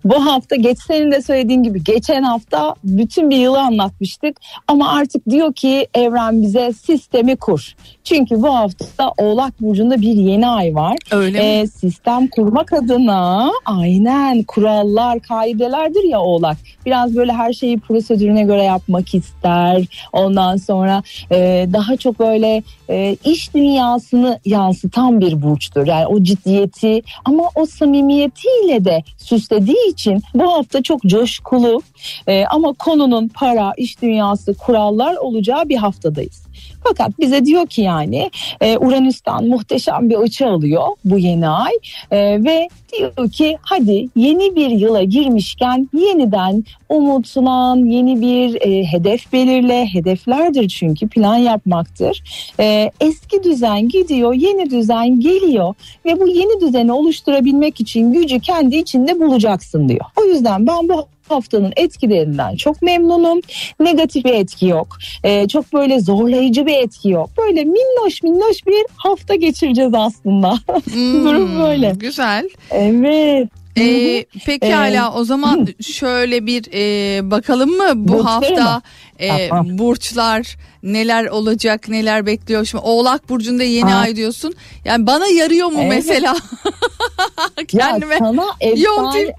[0.05, 5.31] bu hafta geç senin de söylediğin gibi geçen hafta bütün bir yılı anlatmıştık ama artık
[5.31, 7.75] diyor ki evren bize sistemi kur.
[8.05, 10.97] Çünkü bu hafta Oğlak Burcu'nda bir yeni ay var.
[11.11, 11.45] Öyle mi?
[11.45, 16.57] Ee, sistem kurmak adına aynen kurallar, kaidelerdir ya Oğlak.
[16.87, 19.85] Biraz böyle her şeyi prosedürüne göre yapmak ister.
[20.13, 21.03] Ondan sonra
[21.33, 25.87] e, daha çok böyle e, iş dünyasını yansıtan bir burçtur.
[25.87, 31.83] Yani o ciddiyeti ama o samimiyetiyle de süslediği istediği için bu hafta çok coşkulu
[32.27, 36.50] e, ama konunun para, iş dünyası, kurallar olacağı bir haftadayız.
[36.85, 41.73] Fakat bize diyor ki yani e, Uranüs'ten muhteşem bir açı alıyor bu yeni ay
[42.11, 49.33] E, ve diyor ki hadi yeni bir yıla girmişken yeniden umutlan yeni bir e, hedef
[49.33, 52.23] belirle hedeflerdir çünkü plan yapmaktır.
[52.61, 55.75] E, eski düzen gidiyor yeni düzen geliyor
[56.05, 60.05] ve bu yeni düzeni oluşturabilmek için gücü kendi içinde bulacaksın diyor.
[60.21, 63.41] O yüzden ben bu haftanın etkilerinden çok memnunum.
[63.81, 64.89] Negatif bir etki yok.
[65.25, 67.31] Ee, çok böyle zorlayıcı bir etki yok.
[67.39, 70.59] Böyle minnoş minnoş bir hafta geçireceğiz aslında.
[71.25, 71.91] Durum böyle.
[71.93, 72.49] Hmm, Güzel.
[72.71, 73.49] Evet.
[73.79, 78.83] Ee, pekala Ee, o zaman şöyle bir e, bakalım mı bu hafta mı?
[79.19, 79.79] e, Tamam.
[79.79, 82.65] burçlar neler olacak neler bekliyor.
[82.65, 83.99] Şimdi Oğlak Burcu'nda yeni Ha.
[83.99, 84.55] ay diyorsun.
[84.85, 85.93] Yani bana yarıyor mu Evet.
[85.93, 86.37] mesela?
[87.69, 89.35] Kendime ya sana efsane,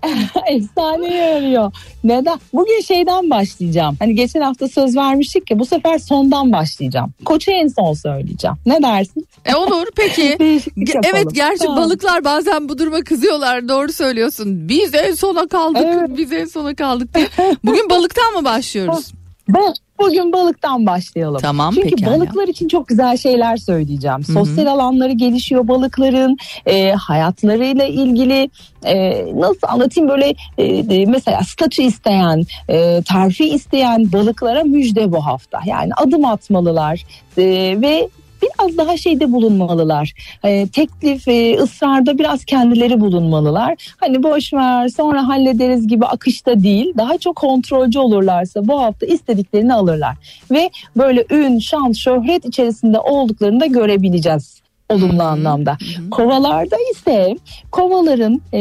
[0.56, 1.72] efsane yarıyor.
[2.04, 2.40] Neden?
[2.54, 3.96] Bugün şeyden başlayacağım.
[4.00, 7.14] Hani geçen hafta söz vermiştik ya bu sefer sondan başlayacağım.
[7.26, 8.58] Koçu en son söyleyeceğim.
[8.66, 9.28] Ne dersin?
[9.46, 10.38] E olur peki.
[11.04, 11.78] Evet gerçi Tamam.
[11.78, 14.70] balıklar bazen bu duruma kızıyorlar doğru söylüyorsun.
[14.70, 16.10] Biz en sona kaldık Evet.
[16.18, 17.28] biz en sona kaldık diye.
[17.64, 19.12] Bugün balıktan mı başlıyoruz?
[19.50, 21.42] Bu- Bugün balıktan başlayalım.
[21.42, 22.16] Tamam, Çünkü pekala.
[22.16, 24.24] balıklar için çok güzel şeyler söyleyeceğim.
[24.24, 26.38] Sosyal alanları gelişiyor balıkların.
[26.66, 28.50] E, hayatlarıyla ilgili
[28.86, 35.60] e, nasıl anlatayım böyle e, mesela statü isteyen, e, terfi isteyen balıklara müjde bu hafta.
[35.66, 37.06] Yani adım atmalılar
[37.38, 37.44] e,
[37.82, 38.10] ve
[38.42, 40.14] biraz daha şeyde bulunmalılar.
[40.44, 43.94] E, teklif, e, ısrarda biraz kendileri bulunmalılar.
[43.98, 46.94] Hani boş ver sonra hallederiz gibi akışta değil.
[46.98, 50.16] Daha çok kontrolcü olurlarsa bu hafta istediklerini alırlar.
[50.52, 54.62] Ve böyle ün, şan, şöhret içerisinde olduklarını da görebileceğiz
[54.92, 55.78] olumlu anlamda.
[56.12, 57.38] Kovalarda ise
[57.72, 58.60] kovaların e,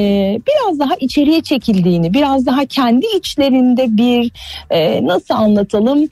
[0.49, 4.31] biraz daha içeriye çekildiğini, biraz daha kendi içlerinde bir
[4.71, 6.09] e, nasıl anlatalım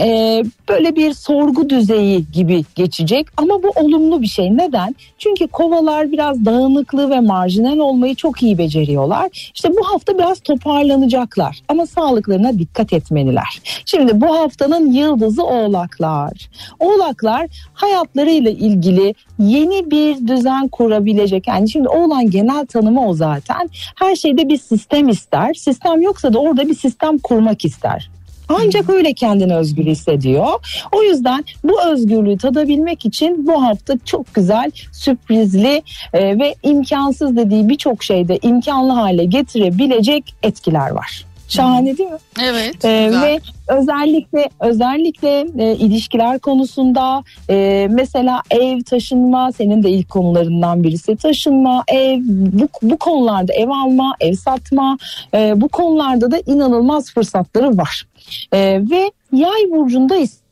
[0.00, 4.56] e, böyle bir sorgu düzeyi gibi geçecek ama bu olumlu bir şey.
[4.56, 4.94] Neden?
[5.18, 9.52] Çünkü kovalar biraz dağınıklığı ve marjinal olmayı çok iyi beceriyorlar.
[9.54, 13.60] İşte bu hafta biraz toparlanacaklar ama sağlıklarına dikkat etmeliler.
[13.84, 16.50] Şimdi bu haftanın yıldızı oğlaklar.
[16.78, 21.48] Oğlaklar hayatlarıyla ilgili yeni bir düzen kurabilecek.
[21.48, 23.70] Yani şimdi oğlan genel tanımı o zaten.
[23.94, 25.54] Her şeyde bir sistem ister.
[25.54, 28.10] Sistem yoksa da orada bir sistem kurmak ister.
[28.48, 30.48] Ancak öyle kendini özgür hissediyor.
[30.92, 35.82] O yüzden bu özgürlüğü tadabilmek için bu hafta çok güzel, sürprizli
[36.12, 41.27] e, ve imkansız dediği birçok şeyde imkanlı hale getirebilecek etkiler var.
[41.48, 42.18] Şahane değil mi?
[42.42, 42.84] Evet.
[42.84, 43.22] Ee, güzel.
[43.22, 51.16] ve özellikle özellikle e, ilişkiler konusunda e, mesela ev taşınma senin de ilk konularından birisi
[51.16, 54.98] taşınma ev bu, bu konularda ev alma ev satma
[55.34, 58.06] e, bu konularda da inanılmaz fırsatları var
[58.52, 58.58] E,
[58.90, 60.47] ve yay burcunda ise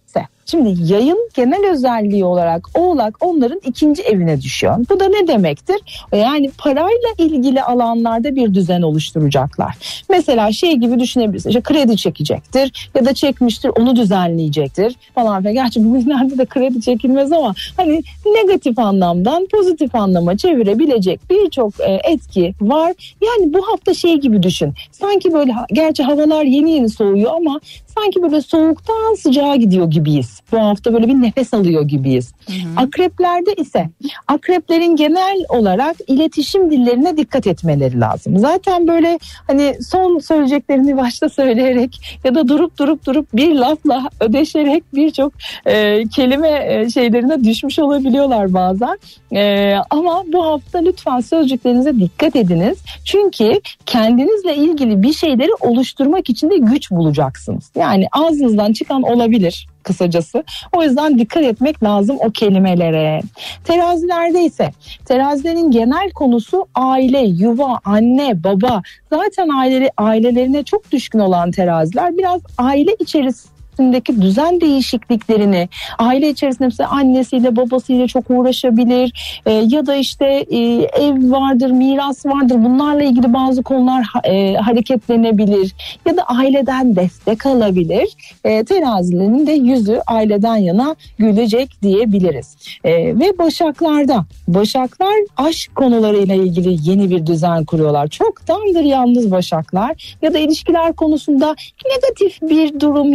[0.51, 4.77] Şimdi yayın genel özelliği olarak oğlak onların ikinci evine düşüyor.
[4.91, 5.77] Bu da ne demektir?
[6.13, 9.75] Yani parayla ilgili alanlarda bir düzen oluşturacaklar.
[10.09, 11.51] Mesela şey gibi düşünebilirsin.
[11.51, 15.55] İşte kredi çekecektir ya da çekmiştir onu düzenleyecektir falan filan.
[15.55, 22.55] Gerçi bugünlerde de kredi çekilmez ama hani negatif anlamdan pozitif anlama çevirebilecek birçok e, etki
[22.61, 23.15] var.
[23.27, 24.75] Yani bu hafta şey gibi düşün.
[24.93, 27.61] Sanki böyle gerçi havalar yeni yeni soğuyor ama
[27.99, 30.41] sanki böyle soğuktan sıcağa gidiyor gibiyiz.
[30.53, 32.33] Bu hafta böyle bir nefes alıyor gibiyiz.
[32.77, 33.91] Akreplerde ise
[34.29, 38.39] akreplerin genel olarak iletişim dillerine dikkat etmeleri lazım.
[38.39, 44.85] Zaten böyle hani son söyleyeceklerini başta söyleyerek ya da durup durup durup bir lafla ödeşerek
[44.95, 45.33] birçok
[45.67, 48.99] e, kelime e, şeylerine düşmüş olabiliyorlar bazen.
[49.33, 52.79] E, ama bu hafta lütfen sözcüklerinize dikkat ediniz.
[53.05, 57.71] Çünkü kendinizle ilgili bir şeyleri oluşturmak için de güç bulacaksınız.
[57.77, 60.45] Yani ağzınızdan çıkan olabilir kısacası.
[60.77, 63.21] O yüzden dikkat etmek lazım o kelimelere.
[63.65, 64.71] Terazilerde ise
[65.05, 68.83] terazilerin genel konusu aile, yuva, anne, baba.
[69.13, 75.69] Zaten aile, ailelerine çok düşkün olan teraziler biraz aile içerisinde içerisindeki düzen değişikliklerini
[75.99, 82.27] aile içerisinde mesela annesiyle babasıyla çok uğraşabilir e, ya da işte e, ev vardır miras
[82.27, 85.73] vardır bunlarla ilgili bazı konular e, hareketlenebilir
[86.07, 88.39] ya da aileden destek alabilir.
[88.45, 92.57] E, terazilerin de yüzü aileden yana gülecek diyebiliriz.
[92.85, 98.09] E, ve başaklarda başaklar aşk konularıyla ilgili yeni bir düzen kuruyorlar.
[98.09, 103.13] Çoktandır yalnız başaklar ya da ilişkiler konusunda negatif bir durum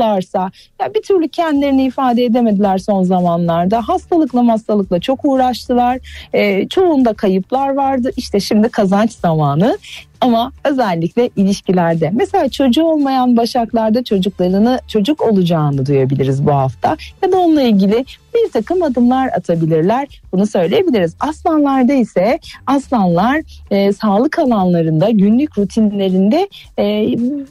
[0.00, 3.88] yaşıyorlarsa ya bir türlü kendilerini ifade edemediler son zamanlarda.
[3.88, 5.98] Hastalıkla hastalıkla çok uğraştılar.
[6.32, 8.10] E, çoğunda kayıplar vardı.
[8.16, 9.78] İşte şimdi kazanç zamanı
[10.20, 17.38] Ama özellikle ilişkilerde mesela çocuğu olmayan başaklarda çocuklarını çocuk olacağını duyabiliriz bu hafta ya da
[17.38, 18.04] onunla ilgili
[18.34, 20.20] bir takım adımlar atabilirler.
[20.32, 21.16] Bunu söyleyebiliriz.
[21.20, 23.40] Aslanlarda ise aslanlar
[23.70, 26.48] e, sağlık alanlarında günlük rutinlerinde
[26.78, 26.84] e,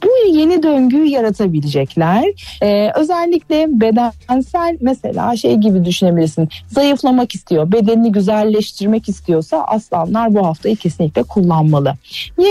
[0.02, 2.24] bu yeni döngüyü yaratabilecekler.
[2.62, 6.48] E, özellikle bedensel mesela şey gibi düşünebilirsin.
[6.68, 11.94] Zayıflamak istiyor, bedenini güzelleştirmek istiyorsa aslanlar bu haftayı kesinlikle kullanmalı.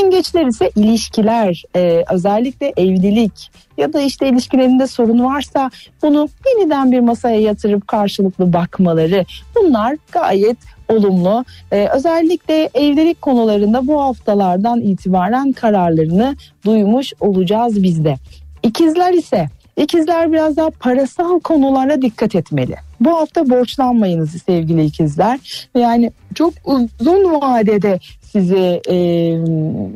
[0.09, 5.69] Yengeçler ise ilişkiler, e, özellikle evlilik ya da işte ilişkilerinde sorun varsa
[6.01, 10.57] bunu yeniden bir masaya yatırıp karşılıklı bakmaları bunlar gayet
[10.87, 11.45] olumlu.
[11.71, 16.35] Ee, özellikle evlilik konularında bu haftalardan itibaren kararlarını
[16.65, 18.15] duymuş olacağız biz de.
[18.63, 19.49] İkizler ise
[19.79, 22.75] İkizler biraz daha parasal konulara dikkat etmeli.
[22.99, 25.39] Bu hafta borçlanmayınız sevgili ikizler.
[25.77, 27.99] Yani çok uzun vadede
[28.31, 28.97] sizi e,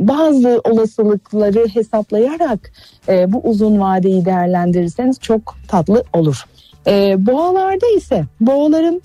[0.07, 2.71] bazı olasılıkları hesaplayarak
[3.09, 6.43] e, bu uzun vadeyi değerlendirirseniz çok tatlı olur.
[6.88, 9.01] E, boğalarda ise boğaların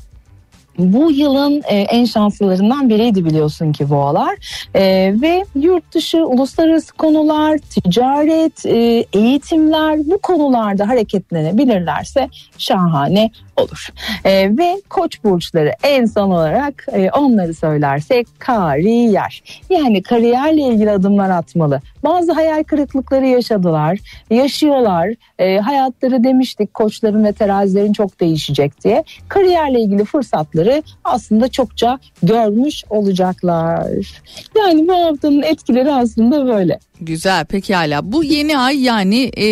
[0.79, 4.37] bu yılın e, en şanslılarından biriydi biliyorsun ki boğalar
[4.75, 13.89] E, ve yurt dışı uluslararası konular ticaret e, eğitimler bu konularda hareketlenebilirlerse şahane olur.
[14.25, 19.43] E, ve koç burçları en son olarak e, onları söylersek kariyer.
[19.71, 21.81] Yani kariyerle ilgili adımlar atmalı.
[22.05, 23.99] Bazı hayal kırıklıkları yaşadılar
[24.31, 25.15] yaşıyorlar.
[25.39, 29.05] E, hayatları demiştik koçların ve terazilerin çok değişecek diye.
[29.29, 34.23] Kariyerle ilgili fırsatları aslında çokça görmüş olacaklar.
[34.57, 36.79] Yani bu haftanın etkileri aslında böyle.
[37.01, 38.13] Güzel pekala.
[38.13, 39.47] Bu yeni ay yani e,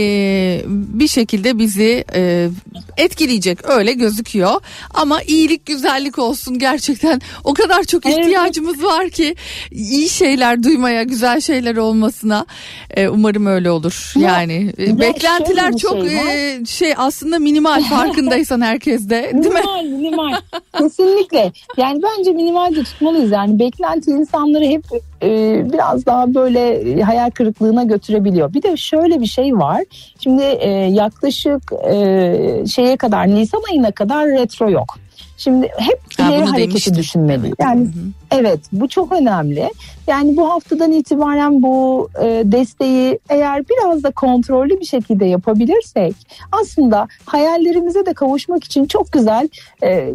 [0.69, 2.49] bir şekilde bizi e,
[2.97, 4.61] etkileyecek öyle gözüküyor.
[4.95, 9.35] Ama iyilik güzellik olsun gerçekten o kadar çok ihtiyacımız var ki
[9.71, 12.47] iyi şeyler duymaya güzel şeyler olmasına
[12.91, 14.13] E, umarım öyle olur.
[14.17, 19.61] Ya- yani e, beklentiler bir çok şey e, şey aslında minimal farkındaysan herkeste değil mi?
[19.61, 20.41] Minimal minimal
[20.79, 24.85] kesinlikle yani bence minimal de tutmalıyız yani beklenti insanları hep
[25.23, 28.55] e, biraz daha böyle e, hayal kırıklığına götürebiliyor.
[28.55, 29.83] Bir de şöyle bir şey var
[30.21, 34.99] şimdi e, yaklaşık e, şeye kadar Nisan ayına kadar retro yok.
[35.39, 36.95] Şimdi hep Ha, ileri bunu hareketi demiştin.
[36.95, 37.53] düşünmeli.
[37.61, 38.03] Yani Hı hı.
[38.31, 39.71] Evet bu çok önemli.
[40.07, 46.15] Yani bu haftadan itibaren bu e, desteği eğer biraz da kontrollü bir şekilde yapabilirsek
[46.63, 49.49] aslında hayallerimize de kavuşmak için çok güzel
[49.83, 50.15] e,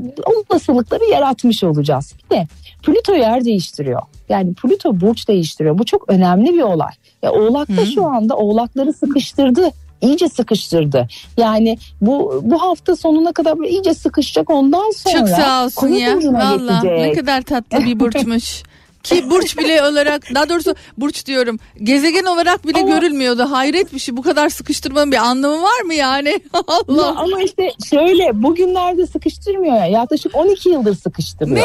[0.50, 2.14] olasılıkları yaratmış olacağız.
[2.32, 2.48] Bir de
[2.84, 4.02] Plüto yer değiştiriyor.
[4.30, 5.78] Yani Plüto burç değiştiriyor.
[5.78, 6.92] Bu çok önemli bir olay.
[7.24, 7.86] Ya Oğlak'ta Hı.
[7.86, 9.70] şu anda Oğlakları sıkıştırdı.
[10.02, 11.08] iyice sıkıştırdı.
[11.38, 16.18] Yani bu bu hafta sonuna kadar böyle iyice sıkışacak ondan sonra Çok sağ olsun ya.
[16.18, 18.64] Valla ne kadar tatlı bir burçmuş.
[19.04, 23.44] Ki burç bile olarak daha doğrusu burç diyorum gezegen olarak bile Ama- görülmüyordu.
[23.52, 26.30] Hayret bir şey bu kadar sıkıştırmanın bir anlamı var mı yani?
[26.54, 27.16] Ya Allah.
[27.18, 29.86] ama işte şöyle bugünlerde sıkıştırmıyor ya.
[29.86, 31.58] Yaklaşık 12 yıldır sıkıştırıyor.
[31.58, 31.64] Ne?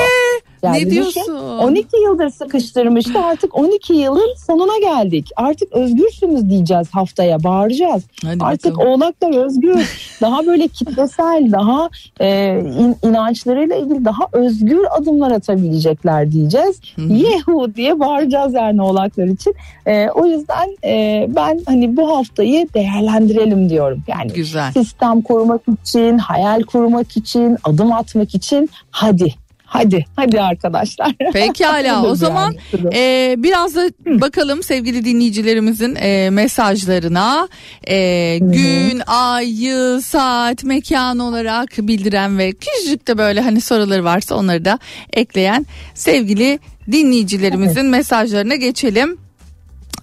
[0.63, 1.35] Ne diyorsun?
[1.59, 5.31] 12 yıldır sıkıştırmıştı artık 12 yılın sonuna geldik.
[5.37, 8.03] Artık özgürsünüz diyeceğiz haftaya bağıracağız.
[8.25, 8.89] Hadi Artık bakalım.
[8.93, 9.91] oğlaklar özgür.
[10.21, 11.89] daha böyle kitlesel, daha
[12.21, 16.81] e, in- inançlarıyla ilgili daha özgür adımlar atabilecekler diyeceğiz.
[17.09, 19.55] Yehu diye bağıracağız yani oğlaklar için.
[19.87, 24.03] E, o yüzden e, ben hani bu haftayı değerlendirelim diyorum.
[24.09, 24.73] Yani Güzel.
[24.73, 29.35] sistem kurmak için, hayal kurmak için, adım atmak için hadi.
[29.77, 31.13] Hadi, hadi arkadaşlar.
[31.33, 32.97] Pekala o zaman yani.
[32.97, 37.49] e, biraz da bakalım sevgili dinleyicilerimizin e, mesajlarına
[37.89, 44.35] E, gün, ay, yıl, saat, mekan olarak bildiren ve küçücük de böyle hani soruları varsa
[44.35, 44.79] onları da
[45.13, 46.59] ekleyen sevgili
[46.93, 49.19] dinleyicilerimizin mesajlarına geçelim.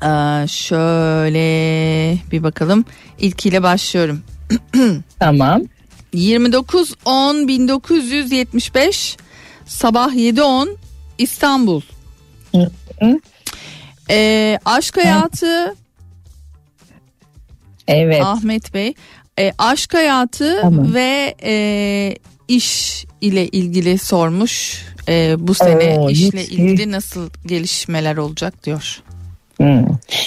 [0.01, 2.85] Aa, şöyle bir bakalım
[3.19, 4.21] ilkiyle başlıyorum.
[5.19, 5.61] Tamam.
[6.13, 9.17] 29 10 1975
[9.65, 10.75] sabah 7.10
[11.17, 11.81] İstanbul.
[14.09, 15.75] Ee, aşk hayatı
[17.87, 18.21] Evet.
[18.23, 18.93] Ahmet Bey.
[19.39, 20.93] Ee, aşk hayatı Tamam.
[20.93, 22.15] ve e,
[22.47, 24.83] iş ile ilgili sormuş.
[25.09, 29.01] Ee, bu sene Oo, işle hiç- ilgili nasıl gelişmeler olacak diyor.
[29.63, 29.85] Hmm.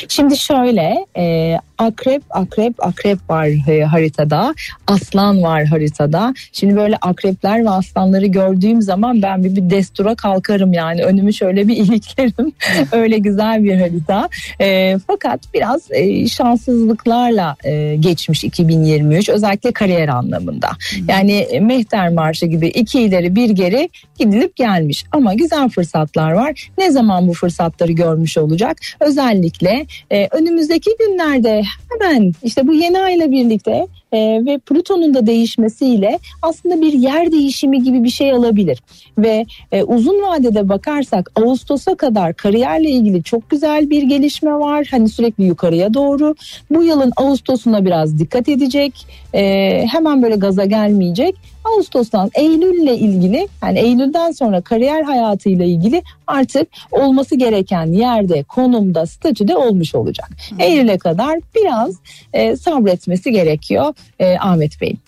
[0.08, 4.54] Şimdi şöyle e, akrep akrep akrep var e, haritada.
[4.86, 6.34] Aslan var haritada.
[6.52, 11.02] Şimdi böyle akrepler ve aslanları gördüğüm zaman ben bir, bir destura kalkarım yani.
[11.04, 12.52] Önümü şöyle bir iliklerim.
[12.92, 14.28] Öyle güzel bir harita.
[14.60, 20.68] E, fakat biraz e, şanssızlıklarla e, geçmiş 2023 özellikle kariyer anlamında.
[21.08, 25.04] Yani e, Mehter Marşı gibi iki ileri bir geri gidilip gelmiş.
[25.12, 26.68] Ama güzel fırsatlar var.
[26.78, 28.76] Ne zaman bu fırsatları görmüş olacak?
[29.00, 35.26] Özellikle özellikle e, önümüzdeki günlerde hemen işte bu yeni ayla birlikte e, ve Plüton'un da
[35.26, 38.82] değişmesiyle aslında bir yer değişimi gibi bir şey alabilir.
[39.18, 44.88] Ve e, uzun vadede bakarsak Ağustos'a kadar kariyerle ilgili çok güzel bir gelişme var.
[44.90, 46.34] Hani sürekli yukarıya doğru.
[46.70, 49.06] Bu yılın Ağustos'una biraz dikkat edecek.
[49.34, 51.34] E, hemen böyle gaza gelmeyecek.
[51.66, 59.56] Ağustos'tan Eylül'le ilgili yani Eylül'den sonra kariyer hayatıyla ilgili artık olması gereken yerde, konumda, statüde
[59.56, 60.30] olmuş olacak.
[60.58, 61.96] Eylül'e kadar biraz
[62.32, 64.98] e, sabretmesi gerekiyor e, Ahmet Bey'in.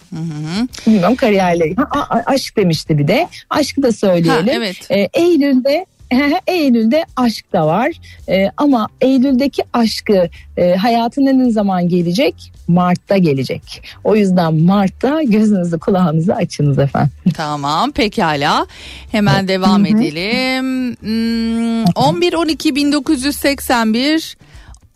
[0.86, 3.28] Bilmiyorum kariyerle ha, a- aşk demişti bir de.
[3.50, 4.46] Aşkı da söyleyelim.
[4.46, 4.90] Ha, evet.
[4.90, 5.86] E, Eylül'de
[6.46, 7.90] Eylül'de aşk da var
[8.28, 12.52] E, ama Eylül'deki aşkı e, hayatına ne zaman gelecek?
[12.68, 13.82] Mart'ta gelecek.
[14.04, 17.12] O yüzden Mart'ta gözünüzü kulağınızı açınız efendim.
[17.34, 18.66] Tamam pekala.
[19.12, 20.96] Hemen devam edelim.
[21.00, 24.36] Hmm, 11 12 1981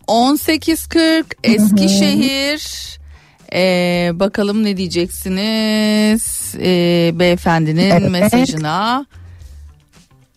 [0.08, 2.62] 1840 Eskişehir.
[3.54, 8.10] Ee, bakalım ne diyeceksiniz ee, beyefendinin Evet.
[8.10, 9.06] mesajına.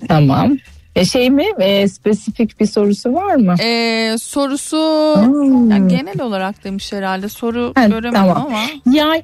[0.07, 0.57] Tamam.
[0.95, 1.45] E, şey mi?
[1.59, 3.55] E, spesifik bir sorusu var mı?
[3.63, 4.77] Ee, sorusu
[5.15, 5.71] Hmm.
[5.71, 8.45] ya genel olarak demiş herhalde soru Ha, göremedim tamam.
[8.47, 8.61] ama.
[8.97, 9.23] Yay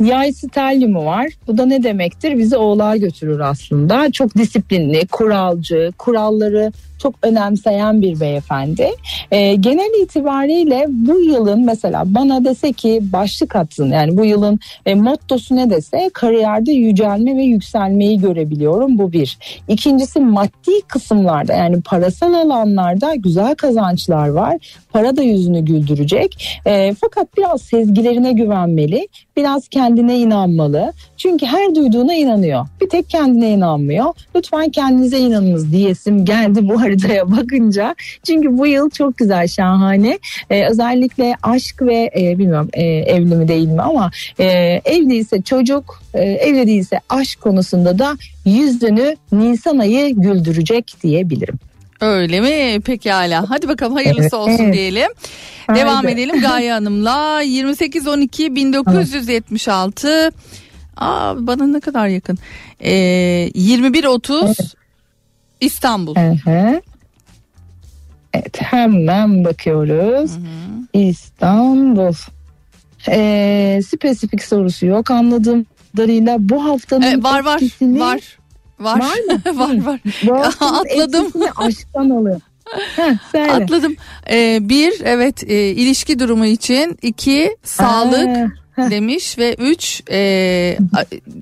[0.00, 1.26] Yay stelyumu var.
[1.46, 2.38] Bu da ne demektir?
[2.38, 4.12] Bizi oğlağa götürür aslında.
[4.12, 6.72] Çok disiplinli, kuralcı, kuralları
[7.02, 8.90] çok önemseyen bir beyefendi.
[9.30, 14.94] Ee, genel itibariyle bu yılın mesela bana dese ki başlık atsın yani bu yılın e,
[14.94, 19.38] mottosu ne dese kariyerde yücelme ve yükselmeyi görebiliyorum bu bir.
[19.68, 24.56] İkincisi maddi kısımlarda yani parasal alanlarda güzel kazançlar var.
[24.92, 26.60] Para da yüzünü güldürecek.
[26.66, 29.08] E, fakat biraz sezgilerine güvenmeli.
[29.36, 30.92] Biraz kendine inanmalı.
[31.16, 32.66] Çünkü her duyduğuna inanıyor.
[32.80, 34.06] Bir tek kendine inanmıyor.
[34.36, 37.94] Lütfen kendinize inanınız diyesim geldi bu haritaya bakınca.
[38.26, 40.18] Çünkü bu yıl çok güzel, şahane.
[40.50, 44.44] Ee, özellikle aşk ve e, bilmiyorum e, evli mi değil mi ama e,
[44.84, 51.69] evliyse çocuk, e, evli değilse aşk konusunda da yüzünü Nisan ayı güldürecek diyebilirim.
[52.00, 52.80] Öyle mi?
[52.80, 53.50] Pekala.
[53.50, 55.08] Hadi bakalım hayırlısı olsun diyelim.
[55.66, 55.80] Haydi.
[55.80, 57.40] Devam edelim Gaye Hanım'la.
[57.40, 60.30] 28 12 1976.
[60.96, 62.38] Aa bana ne kadar yakın.
[62.80, 62.90] Ee,
[63.54, 64.56] 21 30
[65.60, 66.14] İstanbul.
[66.16, 66.80] Hı hı.
[68.34, 70.30] Evet hemen bakıyoruz.
[70.92, 72.14] İstanbul.
[73.08, 78.38] Ee, spesifik sorusu yok anladığım kadarıyla bu haftanın Ee, var var var.
[78.80, 79.00] Var.
[79.00, 79.58] Var mı?
[79.58, 80.00] var var.
[80.60, 81.32] Atladım.
[81.56, 82.40] aşktan alıyor.
[83.32, 83.54] Heh.
[83.54, 83.96] Atladım.
[84.30, 86.98] Ee, bir evet e, ilişki durumu için.
[87.02, 90.78] iki sağlık Aa, demiş ve üç e,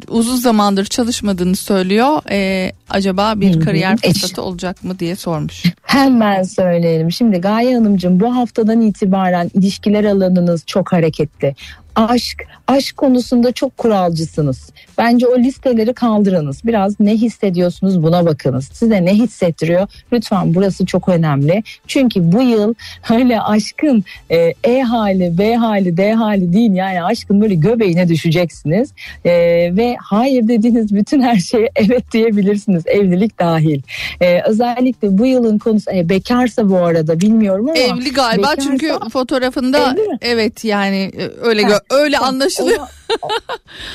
[0.08, 2.30] uzun zamandır çalışmadığını söylüyor.
[2.30, 5.62] E, acaba bir kariyer fırsatı olacak mı diye sormuş.
[5.82, 7.12] Hemen söyleyelim.
[7.12, 11.54] Şimdi Gaye Hanımcığım bu haftadan itibaren ilişkiler alanınız çok hareketli.
[11.98, 14.70] Aşk, aşk konusunda çok kuralcısınız.
[14.98, 16.60] Bence o listeleri kaldırınız.
[16.64, 18.68] Biraz ne hissediyorsunuz buna bakınız.
[18.72, 19.86] Size ne hissettiriyor?
[20.12, 21.62] Lütfen burası çok önemli.
[21.86, 22.74] Çünkü bu yıl
[23.10, 26.72] öyle aşkın e, E hali, B hali, D hali değil.
[26.72, 28.92] Yani aşkın böyle göbeğine düşeceksiniz.
[29.24, 29.30] E,
[29.76, 32.82] ve hayır dediğiniz bütün her şeye evet diyebilirsiniz.
[32.86, 33.82] Evlilik dahil.
[34.20, 38.92] E, özellikle bu yılın konusu e, bekarsa bu arada bilmiyorum ama Evli galiba bekarsa- çünkü
[39.12, 42.86] fotoğrafında evet yani e, öyle gö- öyle anlaşılıyor.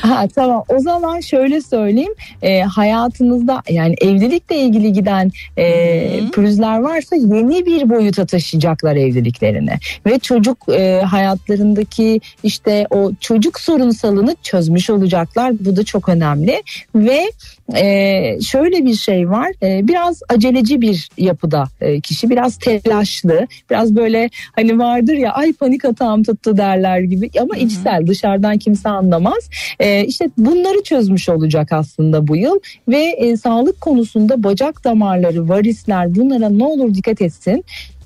[0.02, 0.64] Ha tamam.
[0.70, 2.14] O zaman şöyle söyleyeyim.
[2.42, 9.74] E, hayatınızda yani evlilikle ilgili giden e, pürüzler varsa yeni bir boyuta taşıyacaklar evliliklerini.
[10.06, 15.54] Ve çocuk e, hayatlarındaki işte o çocuk sorunsalını çözmüş olacaklar.
[15.60, 16.64] Bu da çok önemli.
[16.96, 17.32] Ve
[17.76, 19.52] e, şöyle bir şey var.
[19.64, 22.30] E, biraz aceleci bir yapıda e, kişi.
[22.30, 23.48] Biraz telaşlı.
[23.70, 27.30] Biraz böyle hani vardır ya ay panik atağım tuttu derler gibi.
[27.42, 29.50] Ama içsel dışarıdan kimse anlamaz.
[29.80, 36.16] E, işte bunları çözmüş olacak aslında bu yıl ve e, sağlık konusunda bacak damarları varisler
[36.16, 37.66] bunlara ne olur dikkat etsin.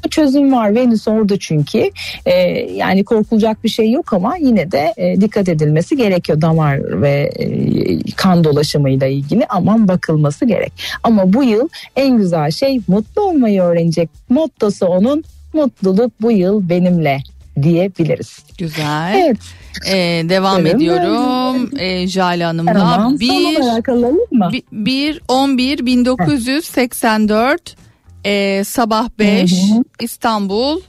[0.10, 1.92] Çözüm var Venüs orada çünkü.
[2.26, 2.34] E,
[2.74, 8.12] yani korkulacak bir şey yok ama yine de e, dikkat edilmesi gerekiyor damar ve e,
[8.16, 9.46] kan dolaşımıyla ilgili.
[9.50, 10.74] Aman bakılması gerek.
[11.04, 15.24] Ama bu yıl en güzel şey mutlu olmayı öğrenecek mottosu onun.
[15.54, 17.20] Mutluluk bu yıl benimle
[17.64, 18.40] diyebiliriz.
[18.58, 19.24] Güzel.
[19.26, 19.38] Evet
[19.92, 19.94] E,
[20.30, 20.78] devam Buyurun.
[20.80, 21.70] ediyorum.
[21.80, 23.58] E, Jale Hanım'la tamam bir
[24.32, 24.50] mı?
[24.54, 27.76] Bi- 1 11 1984
[28.26, 29.84] e, sabah 5 Hı hı.
[30.02, 30.82] İstanbul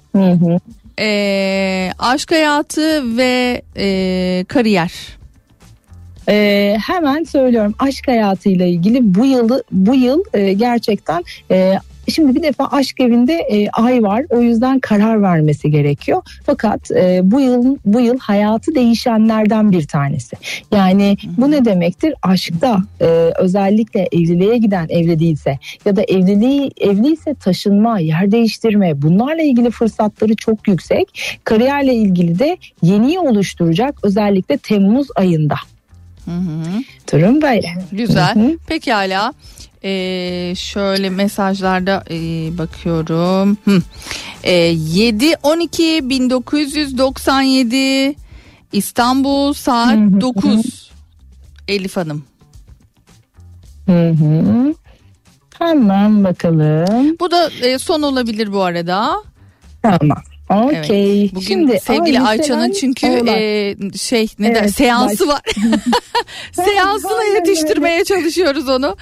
[1.01, 4.93] e, aşk hayatı ve e, kariyer.
[6.31, 11.79] Ee, hemen söylüyorum aşk hayatıyla ilgili bu yılı bu yıl e, gerçekten e,
[12.09, 14.25] Şimdi bir defa aşk evinde e, ay var.
[14.31, 16.23] O yüzden karar vermesi gerekiyor.
[16.47, 20.37] Fakat e, bu yıl bu yıl hayatı değişenlerden bir tanesi.
[20.73, 22.15] Yani bu ne demektir?
[22.23, 23.05] Aşkta e,
[23.39, 30.37] özellikle evliliğe giden evli değilse ya da evliliği evliyse taşınma, yer değiştirme bunlarla ilgili fırsatları
[30.37, 31.39] çok yüksek.
[31.45, 35.57] Kariyerle ilgili de yeniyi oluşturacak özellikle Temmuz ayında.
[37.13, 37.69] Durum böyle.
[37.93, 38.35] Güzel.
[38.35, 38.57] Hı hı.
[38.67, 39.33] Pekala.
[39.85, 42.15] Ee, şöyle mesajlarda e,
[42.59, 43.57] bakıyorum.
[43.65, 43.83] Hı.
[44.43, 48.15] Ee, 7 12 1997
[48.73, 50.91] İstanbul saat 9.
[51.69, 52.25] Elif Hanım.
[53.87, 54.75] Hı hı.
[55.59, 57.17] Hemen bakalım.
[57.21, 59.23] Bu da e, son olabilir bu arada.
[59.83, 60.23] Tamam.
[60.51, 60.85] Evet.
[60.85, 61.31] Okey.
[61.35, 63.29] Bugün Şimdi sevgili ay, Ayça'nın çünkü oğlak.
[63.39, 65.43] e, şey ne der Evet, seansı baş- var.
[66.53, 68.97] Seansına yetiştirmeye çalışıyoruz onu.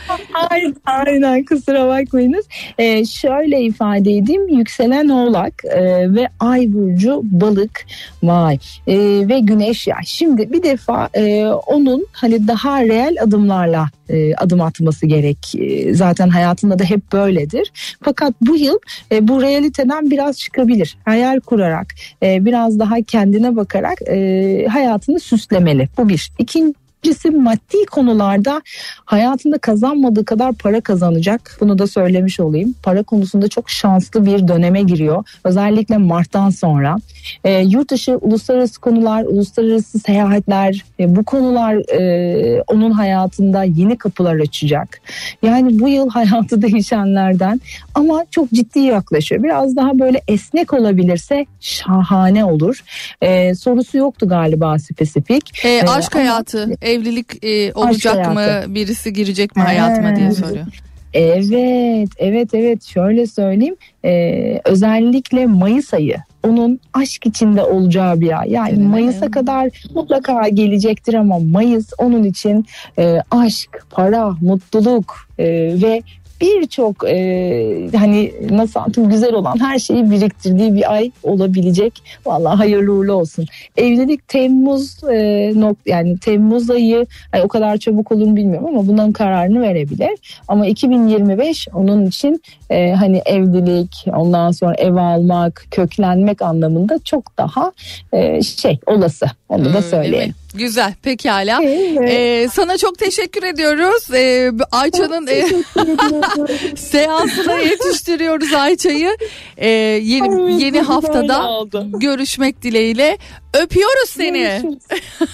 [0.51, 2.47] Aynen, aynen kusura bakmayınız.
[2.79, 7.87] Ee, şöyle ifade edeyim yükselen oğlak e, ve ay burcu balık
[8.23, 8.97] vay e,
[9.29, 9.97] ve güneş ya.
[10.07, 15.55] Şimdi bir defa e, onun hani daha reel adımlarla e, adım atması gerek.
[15.59, 17.73] E, zaten hayatında da hep böyledir.
[18.03, 18.79] Fakat bu yıl
[19.13, 20.99] e, bu realiteden biraz çıkabilir.
[21.05, 21.87] Hayal kurarak
[22.23, 25.89] e, biraz daha kendine bakarak e, hayatını süslemeli.
[25.99, 26.33] Bu bir.
[26.39, 28.63] İkinci Birincisi maddi konularda
[29.05, 31.57] hayatında kazanmadığı kadar para kazanacak.
[31.61, 32.75] Bunu da söylemiş olayım.
[32.83, 35.25] Para konusunda çok şanslı bir döneme giriyor.
[35.45, 36.97] Özellikle Mart'tan sonra.
[37.45, 44.35] E, yurt dışı uluslararası konular, uluslararası seyahatler e, bu konular e, onun hayatında yeni kapılar
[44.41, 45.01] açacak.
[45.43, 47.61] Yani bu yıl hayatı değişenlerden
[47.95, 49.43] ama çok ciddi yaklaşıyor.
[49.43, 52.81] Biraz daha böyle esnek olabilirse şahane olur.
[53.23, 55.65] E, sorusu yoktu galiba spesifik.
[55.65, 58.75] E, aşk ama- hayatı, evlilik e, olacak mı, hayatı.
[58.75, 60.67] birisi girecek mi hayatıma diye soruyor.
[61.13, 62.85] Evet, evet, evet.
[62.85, 63.77] Şöyle söyleyeyim.
[64.05, 68.51] Ee, özellikle Mayıs ayı onun aşk içinde olacağı bir ay.
[68.51, 68.87] Yani Evet.
[68.87, 72.67] Mayıs'a kadar mutlaka gelecektir ama Mayıs onun için
[72.99, 75.45] e, aşk, para, mutluluk e,
[75.83, 76.03] ve
[76.41, 82.03] birçok e, hani nasıl anlatayım güzel olan her şeyi biriktirdiği bir ay olabilecek.
[82.26, 83.47] Vallahi hayırlı uğurlu olsun.
[83.76, 88.87] Evlilik Temmuz e, nok yani Temmuz ayı ay, o kadar çabuk olur mu bilmiyorum ama
[88.87, 90.41] bunun kararını verebilir.
[90.49, 97.72] Ama 2025 onun için e, hani evlilik ondan sonra ev almak, köklenmek anlamında çok daha
[98.12, 99.26] e, şey olası.
[99.49, 100.29] Onu da Öyle söyleyelim.
[100.29, 100.35] mi?
[100.55, 101.61] Güzel pekala.
[101.63, 102.11] Evet.
[102.11, 104.15] Ee, sana çok teşekkür ediyoruz.
[104.15, 105.47] Ee, Ayça'nın e,
[106.77, 109.17] seansına yetiştiriyoruz Ayça'yı.
[109.57, 109.69] Ee,
[110.03, 111.49] yeni yeni haftada
[111.85, 113.19] görüşmek dileğiyle.
[113.55, 114.63] Öpüyoruz seni.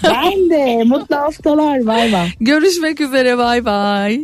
[0.04, 1.86] Ben de mutlu haftalar.
[1.86, 2.28] Bay bay.
[2.40, 4.20] Görüşmek üzere bay bay.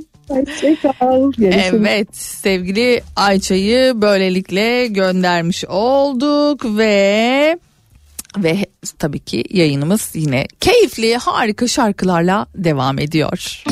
[1.70, 7.58] Evet sevgili Ayça'yı böylelikle göndermiş olduk ve
[8.36, 8.66] ve
[8.98, 13.64] tabii ki yayınımız yine keyifli harika şarkılarla devam ediyor.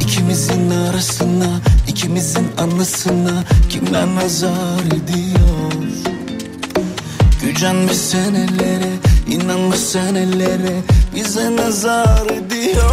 [0.00, 5.72] İkimizin arasına, ikimizin anısına kimler nazar ediyor?
[7.44, 8.92] Gücenmiş senelere,
[9.28, 10.80] inanmış senelere
[11.14, 12.90] bize nazar ediyor.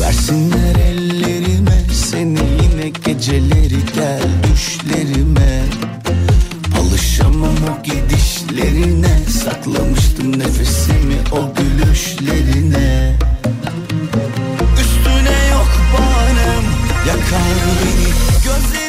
[0.00, 5.62] Versinler ellerime seni yine geceleri gel düşlerime.
[6.80, 13.16] Alışamam o gidişlerine Saklamıştım nefesimi o gülüşlerine
[14.80, 16.64] Üstüne yok banem
[17.08, 18.08] Yakar beni
[18.44, 18.87] Gözleri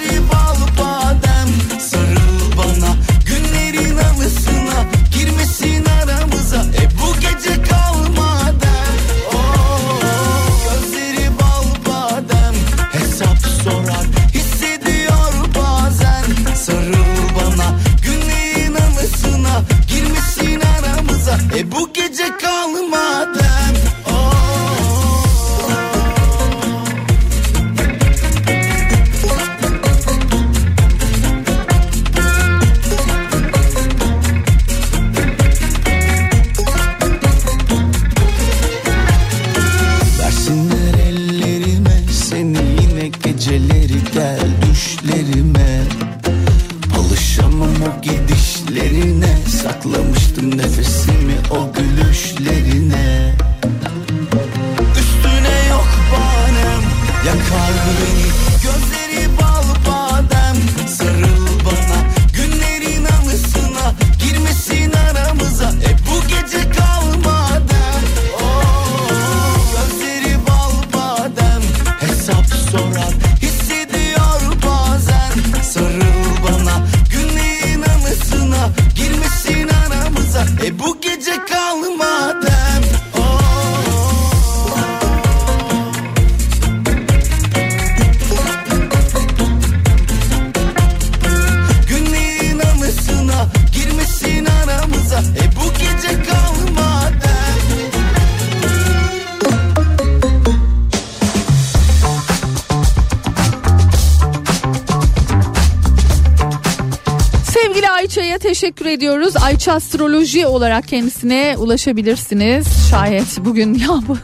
[108.99, 109.33] ediyoruz.
[109.37, 112.67] Ayça Astroloji olarak kendisine ulaşabilirsiniz.
[112.89, 114.17] Şayet bugün ya bu,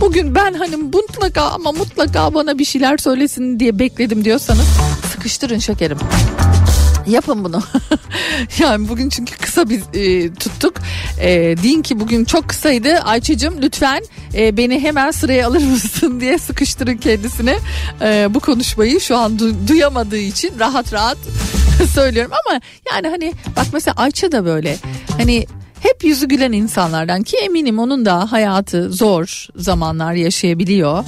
[0.00, 4.66] bugün ben hani mutlaka ama mutlaka bana bir şeyler söylesin diye bekledim diyorsanız
[5.12, 5.98] sıkıştırın şekerim.
[7.06, 7.62] Yapın bunu.
[8.58, 10.74] yani bugün çünkü kısa bir e, tuttuk.
[11.20, 11.30] E,
[11.62, 12.98] deyin ki bugün çok kısaydı.
[12.98, 14.02] Ayça'cığım lütfen
[14.34, 17.58] e, beni hemen sıraya alır mısın diye sıkıştırın kendisine.
[18.02, 21.18] E, bu konuşmayı şu an du- duyamadığı için rahat rahat
[21.92, 22.32] söylüyorum.
[22.46, 22.60] Ama
[22.92, 24.76] yani hani bak mesela Ayça da böyle.
[25.18, 25.46] Hani
[25.80, 31.04] hep yüzü gülen insanlardan ki eminim onun da hayatı zor zamanlar yaşayabiliyor.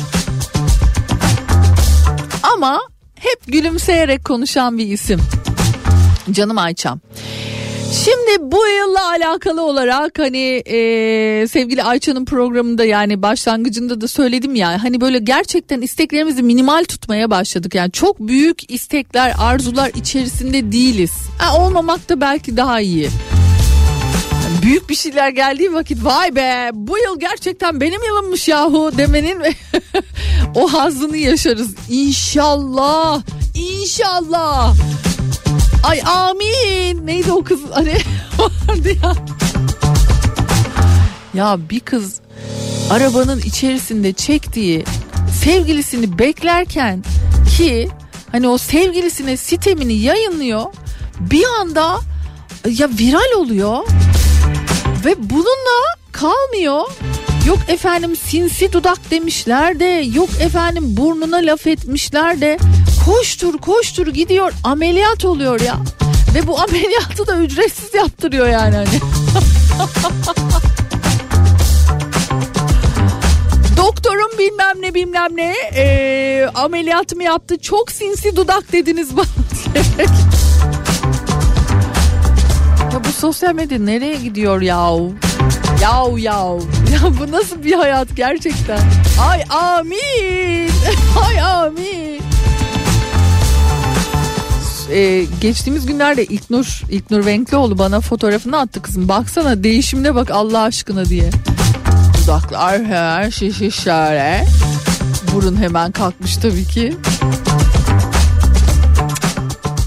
[2.54, 2.80] Ama
[3.14, 5.20] hep gülümseyerek konuşan bir isim.
[6.30, 7.00] Canım Ayça'm.
[7.92, 14.82] Şimdi bu yılla alakalı olarak hani e, sevgili Ayça'nın programında yani başlangıcında da söyledim ya
[14.82, 17.74] hani böyle gerçekten isteklerimizi minimal tutmaya başladık.
[17.74, 21.12] Yani çok büyük istekler arzular içerisinde değiliz.
[21.38, 23.08] Ha, olmamak da belki daha iyi.
[24.62, 29.42] Büyük bir şeyler geldiği vakit vay be bu yıl gerçekten benim yılımmış yahu demenin
[30.54, 31.74] o hazzını yaşarız.
[31.90, 33.22] İnşallah
[33.54, 34.74] İnşallah.
[35.82, 37.06] Ay amin.
[37.06, 37.92] Neydi o kız hani
[38.68, 39.14] vardı ya.
[41.34, 42.20] Ya bir kız
[42.90, 44.84] arabanın içerisinde çektiği
[45.44, 47.04] sevgilisini beklerken
[47.56, 47.88] ki
[48.32, 50.62] hani o sevgilisine sitemini yayınlıyor.
[51.20, 52.00] Bir anda
[52.68, 53.78] ya viral oluyor
[55.04, 56.84] ve bununla kalmıyor.
[57.46, 62.58] Yok efendim sinsi dudak demişler de yok efendim burnuna laf etmişler de
[63.04, 65.76] koştur koştur gidiyor ameliyat oluyor ya.
[66.34, 68.88] Ve bu ameliyatı da ücretsiz yaptırıyor yani hani.
[73.76, 79.26] Doktorum bilmem ne bilmem ne ee, ameliyatımı yaptı çok sinsi dudak dediniz bana.
[82.92, 85.12] Ya bu sosyal medya nereye gidiyor yahu?
[85.82, 86.60] Yav yav.
[86.92, 88.80] Ya bu nasıl bir hayat gerçekten?
[89.30, 90.70] Ay amin.
[91.26, 92.29] Ay amin.
[94.90, 99.08] Ee, geçtiğimiz günlerde İlknur, İlknur Venklioğlu bana fotoğrafını attı kızım.
[99.08, 101.30] Baksana değişimine bak Allah aşkına diye.
[102.22, 104.46] Dudaklar hemen şişi şöyle.
[105.34, 106.96] Burun hemen kalkmış tabii ki.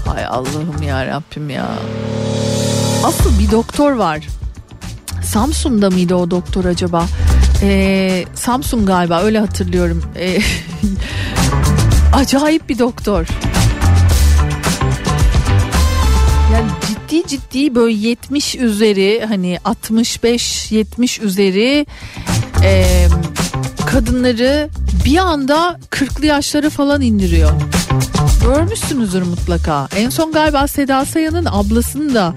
[0.06, 1.68] Hay Allah'ım ya Rabbim ya.
[3.04, 4.26] Asıl bir doktor var.
[5.24, 7.06] Samsun'da mıydı o doktor acaba?
[7.62, 10.02] Ee, Samsun galiba öyle hatırlıyorum.
[10.16, 10.38] Ee,
[12.12, 13.26] acayip bir doktor.
[17.14, 21.86] Ciddi ciddi böyle 70 üzeri hani 65 70 üzeri
[22.62, 22.84] e,
[23.86, 24.68] kadınları
[25.04, 27.50] bir anda 40'lı yaşlara falan indiriyor.
[28.44, 29.88] Görmüşsünüzdür mutlaka.
[29.96, 32.34] En son galiba Seda Sayan'ın ablasının da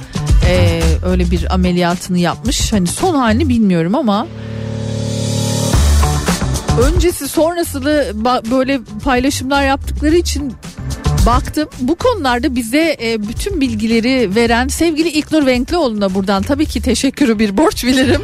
[0.47, 2.73] e, öyle bir ameliyatını yapmış.
[2.73, 4.27] Hani son halini bilmiyorum ama
[6.81, 8.05] öncesi sonrasını
[8.51, 10.53] böyle paylaşımlar yaptıkları için
[11.27, 11.69] baktım.
[11.79, 17.57] Bu konularda bize e, bütün bilgileri veren sevgili İlknur Venklioğlu'na buradan tabii ki teşekkürü bir
[17.57, 18.21] borç bilirim.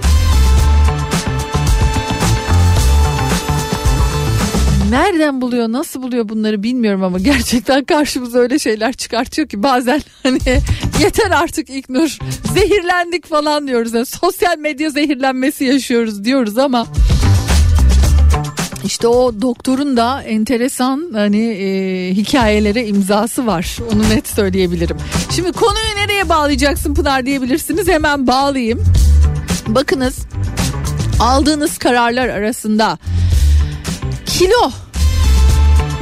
[4.89, 10.39] Nereden buluyor nasıl buluyor bunları bilmiyorum ama gerçekten karşımıza öyle şeyler çıkartıyor ki bazen hani
[10.99, 12.17] yeter artık İlknur
[12.53, 13.93] zehirlendik falan diyoruz.
[13.93, 16.87] Yani sosyal medya zehirlenmesi yaşıyoruz diyoruz ama
[18.85, 23.77] işte o doktorun da enteresan hani e, hikayelere imzası var.
[23.93, 24.97] Onu net söyleyebilirim.
[25.35, 27.87] Şimdi konuyu nereye bağlayacaksın Pınar diyebilirsiniz.
[27.87, 28.83] Hemen bağlayayım.
[29.67, 30.19] Bakınız
[31.19, 32.97] aldığınız kararlar arasında
[34.25, 34.71] kilo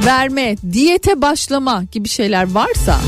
[0.06, 3.00] verme, diyete başlama gibi şeyler varsa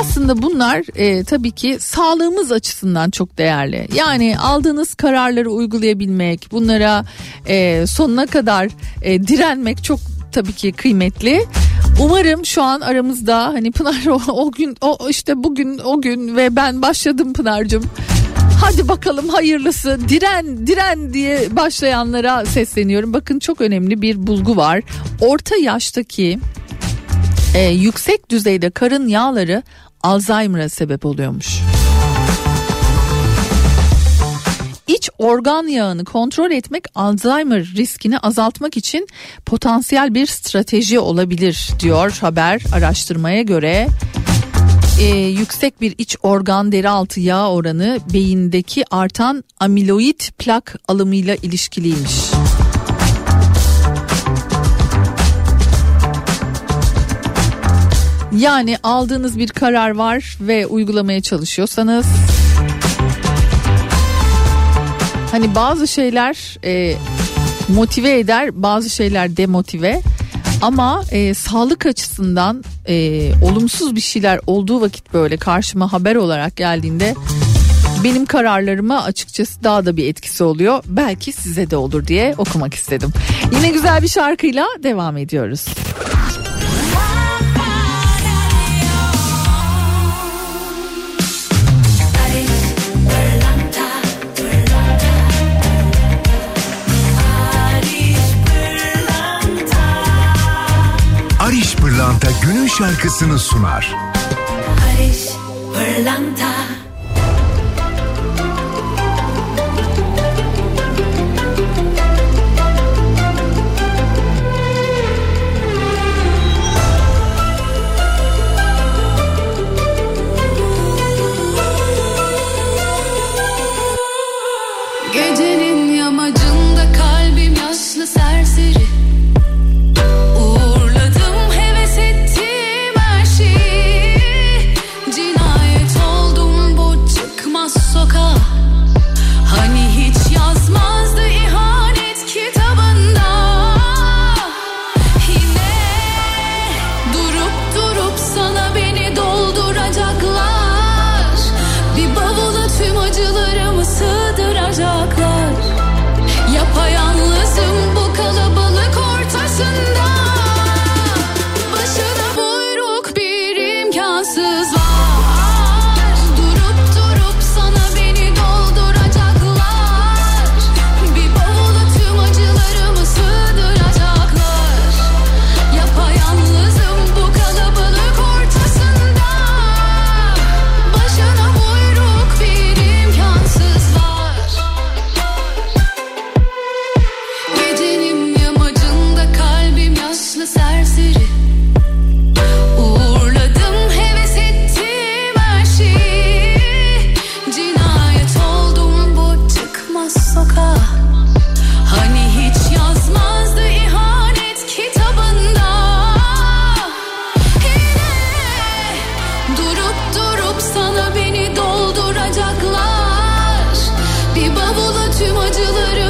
[0.00, 3.88] aslında bunlar e, tabii ki sağlığımız açısından çok değerli.
[3.94, 7.04] Yani aldığınız kararları uygulayabilmek, bunlara
[7.46, 8.68] e, sonuna kadar
[9.02, 10.00] e, direnmek çok
[10.32, 11.44] tabii ki kıymetli.
[12.02, 16.56] Umarım şu an aramızda hani Pınar o, o gün o işte bugün o gün ve
[16.56, 17.84] ben başladım Pınar'cığım.
[18.60, 23.12] Hadi bakalım hayırlısı diren diren diye başlayanlara sesleniyorum.
[23.12, 24.82] Bakın çok önemli bir bulgu var.
[25.20, 26.38] Orta yaştaki
[27.54, 29.62] e, yüksek düzeyde karın yağları
[30.08, 31.60] Alzheimer'a sebep oluyormuş.
[34.86, 39.08] İç organ yağını kontrol etmek Alzheimer riskini azaltmak için
[39.46, 43.88] potansiyel bir strateji olabilir diyor haber araştırmaya göre.
[45.00, 52.12] Ee, yüksek bir iç organ deri altı yağ oranı beyindeki artan amiloid plak alımıyla ilişkiliymiş.
[58.36, 62.06] Yani aldığınız bir karar var ve uygulamaya çalışıyorsanız
[65.30, 66.96] hani bazı şeyler e,
[67.68, 70.02] motive eder, bazı şeyler demotive.
[70.62, 77.14] Ama e, sağlık açısından e, olumsuz bir şeyler olduğu vakit böyle karşıma haber olarak geldiğinde
[78.04, 80.82] benim kararlarıma açıkçası daha da bir etkisi oluyor.
[80.86, 83.12] Belki size de olur diye okumak istedim.
[83.52, 85.66] Yine güzel bir şarkıyla devam ediyoruz.
[102.78, 103.94] şarkısını sunar.
[104.68, 105.28] Barış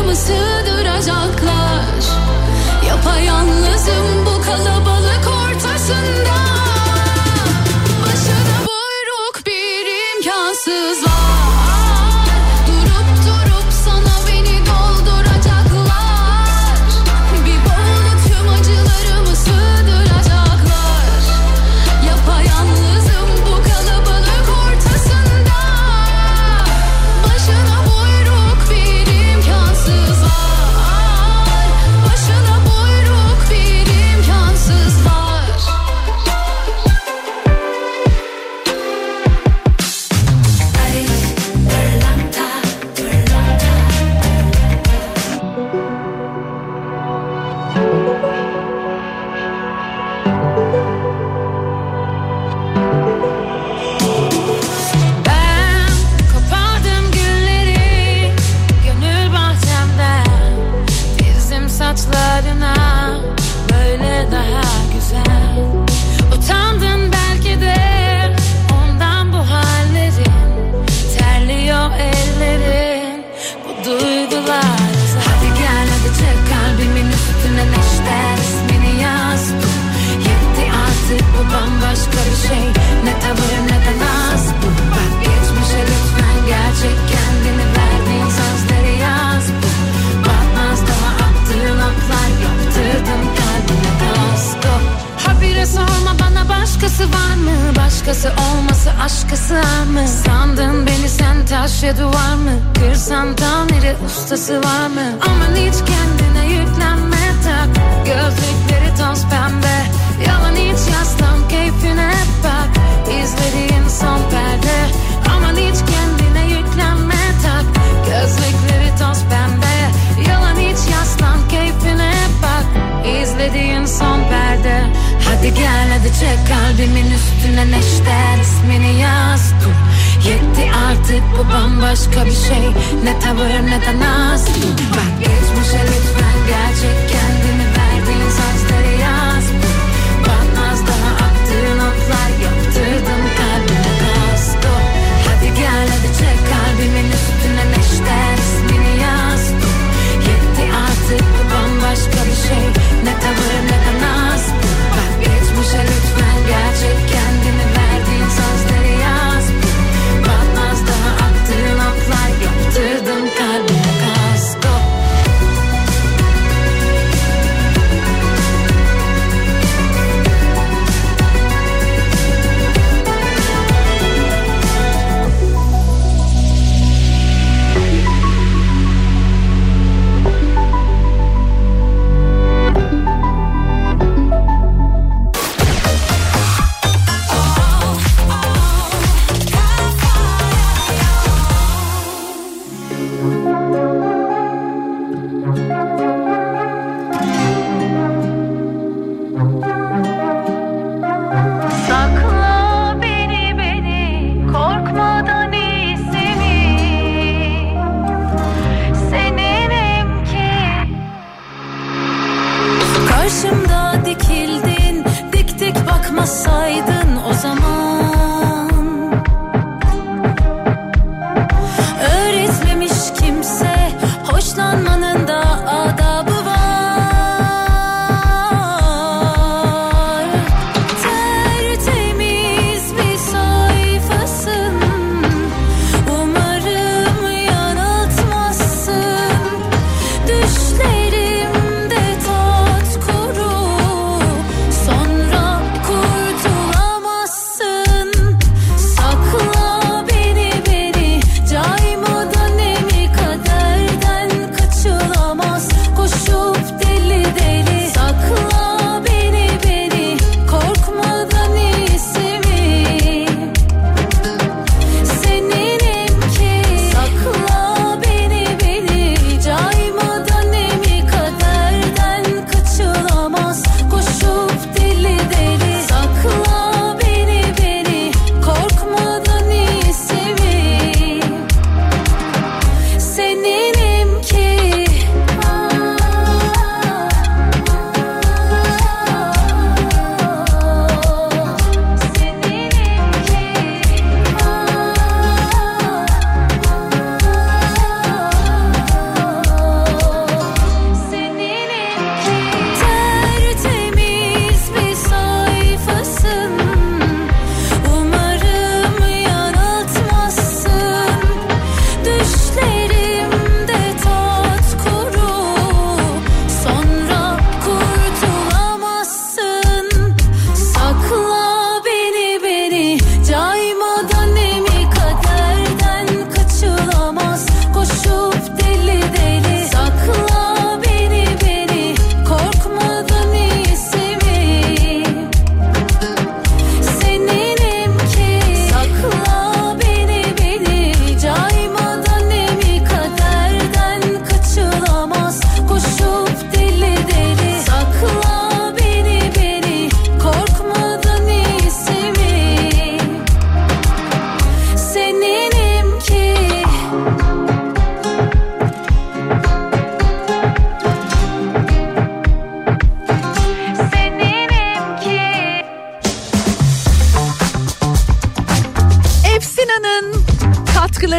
[0.08, 1.84] mı sığdıracaklar
[2.88, 6.38] Yapayalnızım bu kalabalık ortasında.
[8.02, 9.86] Başına buyruk bir
[10.16, 11.07] imkansız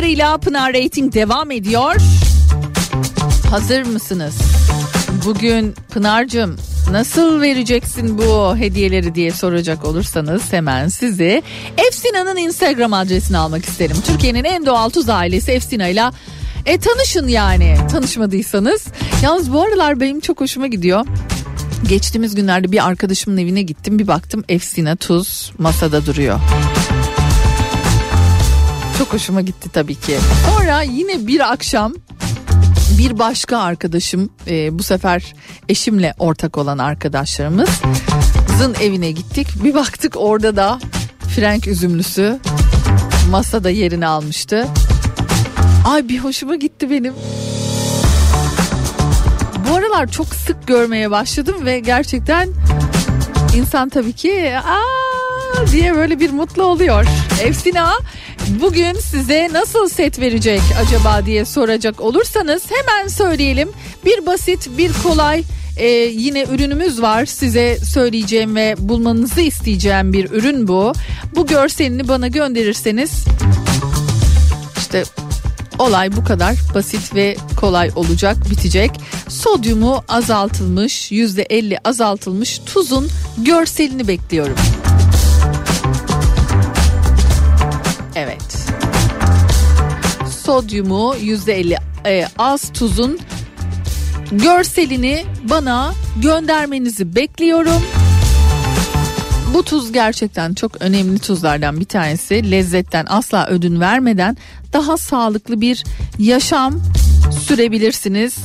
[0.10, 1.96] katkılarıyla Pınar Rating devam ediyor.
[3.50, 4.36] Hazır mısınız?
[5.26, 6.56] Bugün Pınar'cığım
[6.92, 11.44] nasıl vereceksin bu hediyeleri diye soracak olursanız hemen sizi
[11.78, 13.98] Efsina'nın Instagram adresini almak isterim.
[14.08, 16.04] Türkiye'nin en doğal tuz ailesi Efsina ile
[16.66, 18.88] e, tanışın yani tanışmadıysanız.
[19.24, 21.06] Yalnız bu aralar benim çok hoşuma gidiyor.
[21.90, 26.40] Geçtiğimiz günlerde bir arkadaşımın evine gittim bir baktım Efsina tuz masada duruyor.
[29.00, 30.18] Çok hoşuma gitti tabii ki.
[30.46, 31.94] Sonra yine bir akşam
[32.98, 35.34] bir başka arkadaşım e, bu sefer
[35.70, 39.48] eşimle ortak olan arkadaşlarımızın evine gittik.
[39.64, 40.80] Bir baktık orada da
[41.36, 42.40] Frank üzümlüsü
[43.32, 44.68] masada yerini almıştı.
[45.86, 47.14] Ay bir hoşuma gitti benim.
[49.70, 52.50] Bu aralar çok sık görmeye başladım ve gerçekten
[53.56, 57.06] insan tabii ki aa diye böyle bir mutlu oluyor.
[57.42, 57.94] Efsina
[58.50, 63.70] bugün size nasıl set verecek acaba diye soracak olursanız hemen söyleyelim.
[64.06, 65.44] Bir basit bir kolay
[65.78, 70.94] ee, yine ürünümüz var size söyleyeceğim ve bulmanızı isteyeceğim bir ürün bu.
[71.36, 73.12] Bu görselini bana gönderirseniz
[74.78, 75.04] işte
[75.80, 78.92] olay bu kadar basit ve kolay olacak bitecek.
[79.30, 83.08] Sodyumu azaltılmış %50 azaltılmış tuzun
[83.38, 84.56] görselini bekliyorum.
[88.20, 88.58] Evet.
[90.46, 93.20] Sodyumu %50 e, az tuzun
[94.32, 97.82] görselini bana göndermenizi bekliyorum.
[99.54, 102.52] Bu tuz gerçekten çok önemli tuzlardan bir tanesi.
[102.52, 104.38] Lezzetten asla ödün vermeden
[104.74, 105.84] daha sağlıklı bir
[106.20, 106.82] yaşam
[107.48, 108.36] sürebilirsiniz.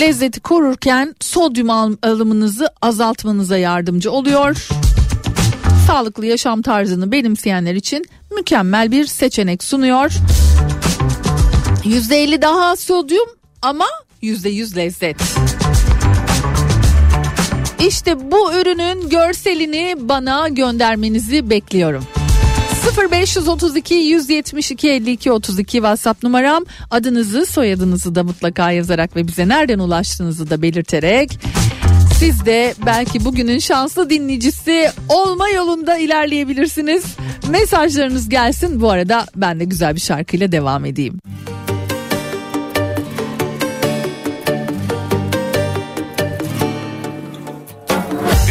[0.00, 4.68] Lezzeti korurken sodyum al- alımınızı azaltmanıza yardımcı oluyor.
[5.86, 8.04] Sağlıklı yaşam tarzını benimseyenler için
[8.36, 10.12] mükemmel bir seçenek sunuyor.
[11.84, 13.28] %50 daha az sodyum
[13.62, 13.86] ama
[14.22, 15.16] %100 lezzet.
[17.88, 22.04] İşte bu ürünün görselini bana göndermenizi bekliyorum.
[23.10, 30.50] 0532 172 52 32 WhatsApp numaram adınızı soyadınızı da mutlaka yazarak ve bize nereden ulaştığınızı
[30.50, 31.38] da belirterek
[32.24, 37.04] siz de belki bugünün şanslı dinleyicisi olma yolunda ilerleyebilirsiniz.
[37.50, 41.18] Mesajlarınız gelsin bu arada ben de güzel bir şarkıyla devam edeyim.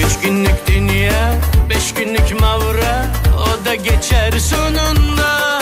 [0.06, 1.36] Üç günlük dünya,
[1.70, 3.06] beş günlük mavra
[3.38, 5.60] O da geçer sonunda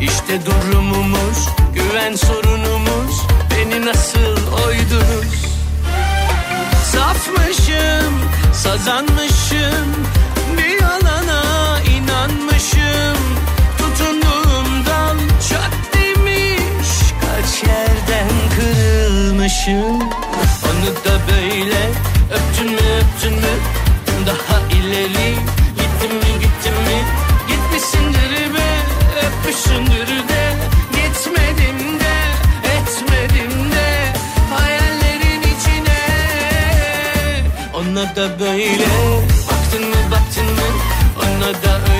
[0.00, 4.36] İşte durumumuz, güven sorunumuz Beni nasıl
[4.66, 5.41] oydunuz
[7.22, 8.14] Safmışım,
[8.52, 9.86] sazanmışım
[10.58, 13.22] Bir yalana inanmışım.
[13.78, 15.16] Tutunduğum dal
[15.48, 16.88] çat demiş
[17.20, 20.02] Kaç yerden kırılmışım.
[20.64, 21.90] Onu da böyle
[22.34, 23.54] öptün mü öptün mü?
[24.26, 25.34] Daha ileri
[25.76, 27.04] gittin mi gittin mi?
[27.48, 28.78] Gitmişsindir be
[29.26, 30.31] öpmüşsündür de
[38.16, 38.86] da böyle.
[39.50, 40.68] Baktın mı baktın mı?
[41.18, 41.91] Ona da öyle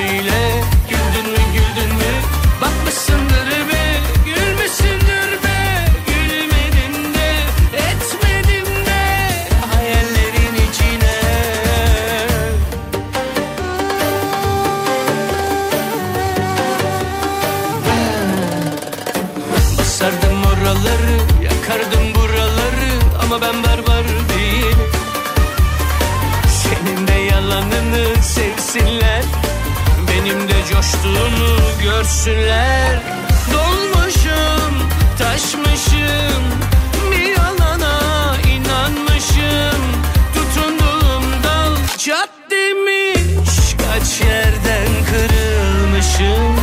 [31.03, 33.01] de coştuğumu görsünler.
[33.53, 34.89] Dolmuşum,
[35.19, 36.43] taşmışım.
[37.11, 39.83] Bir yalana inanmışım.
[40.35, 46.57] Tutunduğum dal çat demiş Kaç yerden kırılmışım.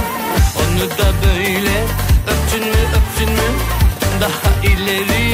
[0.56, 1.84] Onu da böyle
[2.28, 3.50] öptün mü öptün mü?
[4.22, 5.29] Daha ileri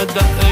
[0.00, 0.49] Ona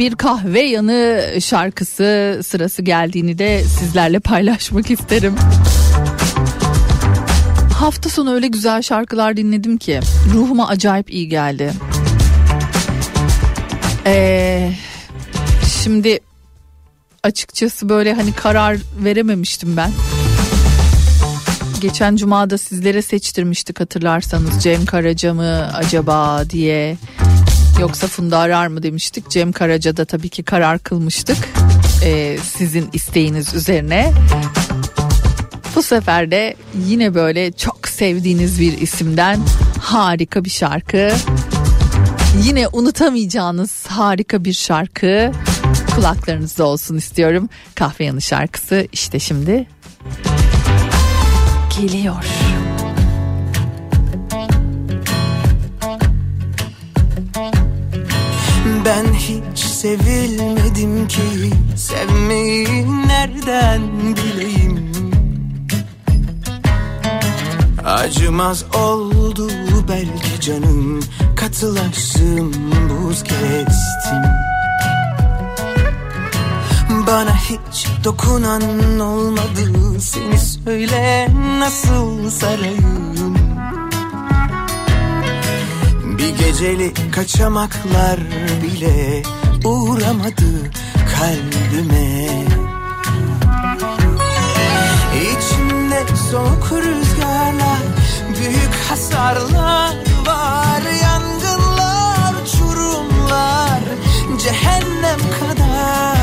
[0.00, 5.34] bir kahve yanı şarkısı sırası geldiğini de sizlerle paylaşmak isterim.
[7.74, 10.00] Hafta sonu öyle güzel şarkılar dinledim ki
[10.34, 11.72] ruhuma acayip iyi geldi.
[14.06, 14.72] Eh,
[15.82, 16.18] şimdi
[17.22, 19.90] açıkçası böyle hani karar verememiştim ben.
[21.80, 26.96] Geçen cumada sizlere seçtirmiştik hatırlarsanız Cem Karaca mı acaba diye
[27.80, 29.30] yoksa Funda Arar mı demiştik.
[29.30, 31.48] Cem Karaca'da tabii ki karar kılmıştık
[32.04, 34.12] ee, sizin isteğiniz üzerine.
[35.74, 36.54] Bu sefer de
[36.86, 39.40] yine böyle çok sevdiğiniz bir isimden
[39.82, 41.12] harika bir şarkı.
[42.42, 45.32] Yine unutamayacağınız harika bir şarkı
[45.94, 47.48] kulaklarınızda olsun istiyorum.
[47.74, 49.66] Kahve yanı şarkısı işte şimdi
[51.80, 52.24] geliyor.
[58.84, 61.50] Ben hiç sevilmedim ki.
[61.76, 63.82] Sevmeyi nereden
[64.16, 64.92] bileyim?
[67.84, 69.48] Acımaz oldu
[69.88, 71.00] belki canım.
[71.36, 72.52] Katılaştım
[72.90, 74.22] buz kestim.
[77.06, 80.00] Bana hiç dokunan olmadı.
[80.00, 81.28] Seni söyle
[81.58, 83.29] nasıl sarayım
[86.20, 88.20] Bir gecelik kaçamaklar
[88.62, 89.22] bile
[89.64, 90.70] uğramadı
[91.16, 92.28] kalbime.
[95.16, 97.80] İçimde soğuk rüzgarlar,
[98.38, 99.94] büyük hasarlar
[100.26, 103.80] var Yangınlar, uçurumlar,
[104.44, 106.16] cehennem kadar.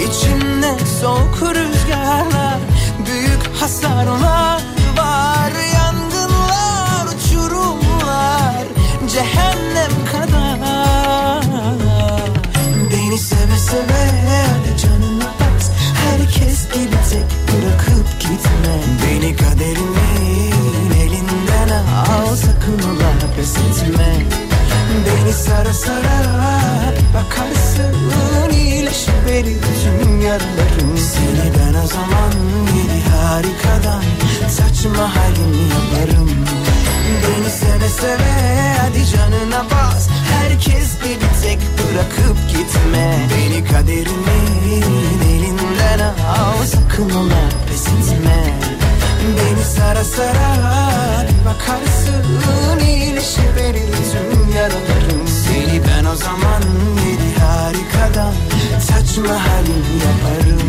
[0.00, 2.58] İçimde soğuk rüzgarlar,
[3.06, 4.62] büyük hasarlar
[4.96, 5.65] var
[9.16, 11.42] cehennem kadar.
[12.90, 14.02] Beni seve seve
[14.82, 15.70] canına bas
[16.04, 18.76] Herkes gibi tek bırakıp gitme.
[19.02, 24.16] Beni kaderimin elinden al Sakın ola pes etme.
[25.06, 26.18] Beni sara sara
[27.14, 27.96] bakarsın
[28.52, 32.32] iyileşiverir tüm yaralarım Seni ben o zaman
[32.76, 34.02] yedi harikadan
[34.48, 36.65] Saçma halimi yaparım
[37.26, 38.32] Beni seve seve
[38.80, 40.08] hadi canına bas.
[40.32, 43.28] Herkes gibi tek bırakıp gitme.
[43.30, 44.82] Beni kaderimin
[45.24, 48.54] elinden al Sakın ola pes etme.
[49.36, 55.28] Beni sara sara bir bakarsın iyileşiverir tüm yaralarım.
[55.28, 56.62] Seni ben o zaman
[57.06, 58.34] yedi harikadan
[58.80, 60.62] Saçma halim yaparım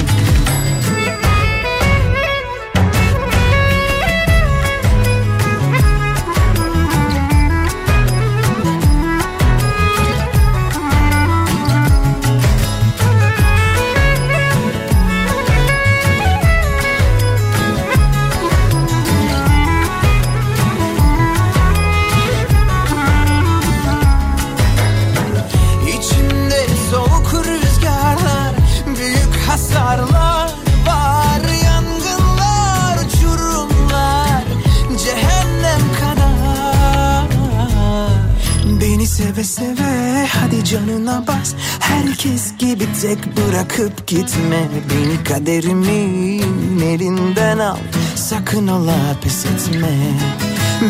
[39.18, 41.54] seve seve hadi canına bas.
[41.80, 44.68] Herkes gibi tek bırakıp gitme.
[44.90, 47.78] Beni kaderimin elinden al.
[48.16, 49.98] Sakın ola pes etme.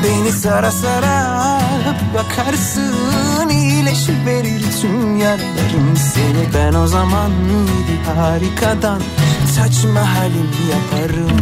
[0.03, 1.61] Beni sara sara
[2.13, 3.49] bakarsın.
[3.49, 6.53] İyileşiverir tüm yaralarım Seni.
[6.53, 7.31] Ben o zaman
[8.15, 9.01] harikadan
[9.55, 11.37] saçma halim yaparım.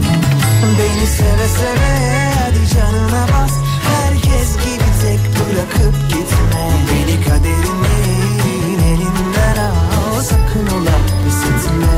[0.79, 3.51] Beni seve seve hadi canına bas.
[3.83, 6.65] Herkes gibi tek bırakıp gitme.
[6.89, 11.97] Beni kaderimin elinden al Sakın ola pes etme.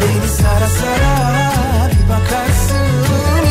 [0.00, 1.14] Beni sara sara
[1.90, 2.90] bir bakarsın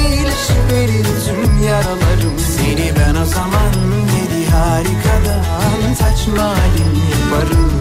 [0.05, 2.39] iyileşiverir tüm yaralarım.
[2.57, 3.71] Seni ben o zaman
[4.15, 7.78] yedi harikadan saçma halim yaparım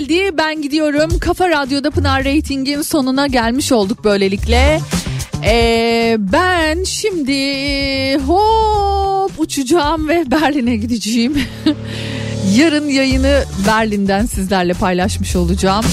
[0.00, 0.30] geldi.
[0.38, 1.18] Ben gidiyorum.
[1.18, 4.80] Kafa Radyo'da Pınar Rating'in sonuna gelmiş olduk böylelikle.
[5.44, 11.34] Ee, ben şimdi hop uçacağım ve Berlin'e gideceğim.
[12.56, 15.84] Yarın yayını Berlin'den sizlerle paylaşmış olacağım.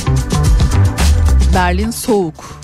[1.56, 2.60] Berlin soğuk.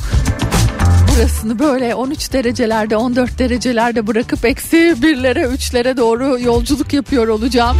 [1.16, 7.78] Burasını böyle 13 derecelerde 14 derecelerde bırakıp eksi birlere 3'lere doğru yolculuk yapıyor olacağım.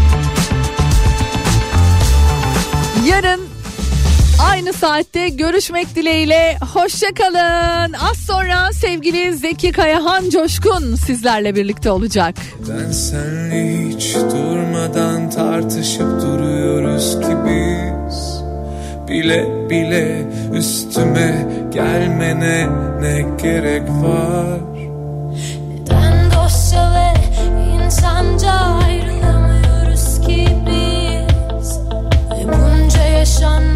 [3.06, 3.45] Yarın
[4.66, 6.58] aynı saatte görüşmek dileğiyle.
[6.74, 7.94] Hoşçakalın.
[7.94, 12.36] Az sonra sevgili Zeki Kayahan Coşkun sizlerle birlikte olacak.
[12.70, 18.42] Ben senle hiç durmadan tartışıp duruyoruz ki biz
[19.08, 22.68] bile bile üstüme gelmene
[23.02, 24.60] ne gerek var?
[25.70, 27.14] Neden dosya ve
[27.86, 31.80] insanca ayrılamıyoruz ki biz?
[32.48, 33.75] Bunca yaşanmış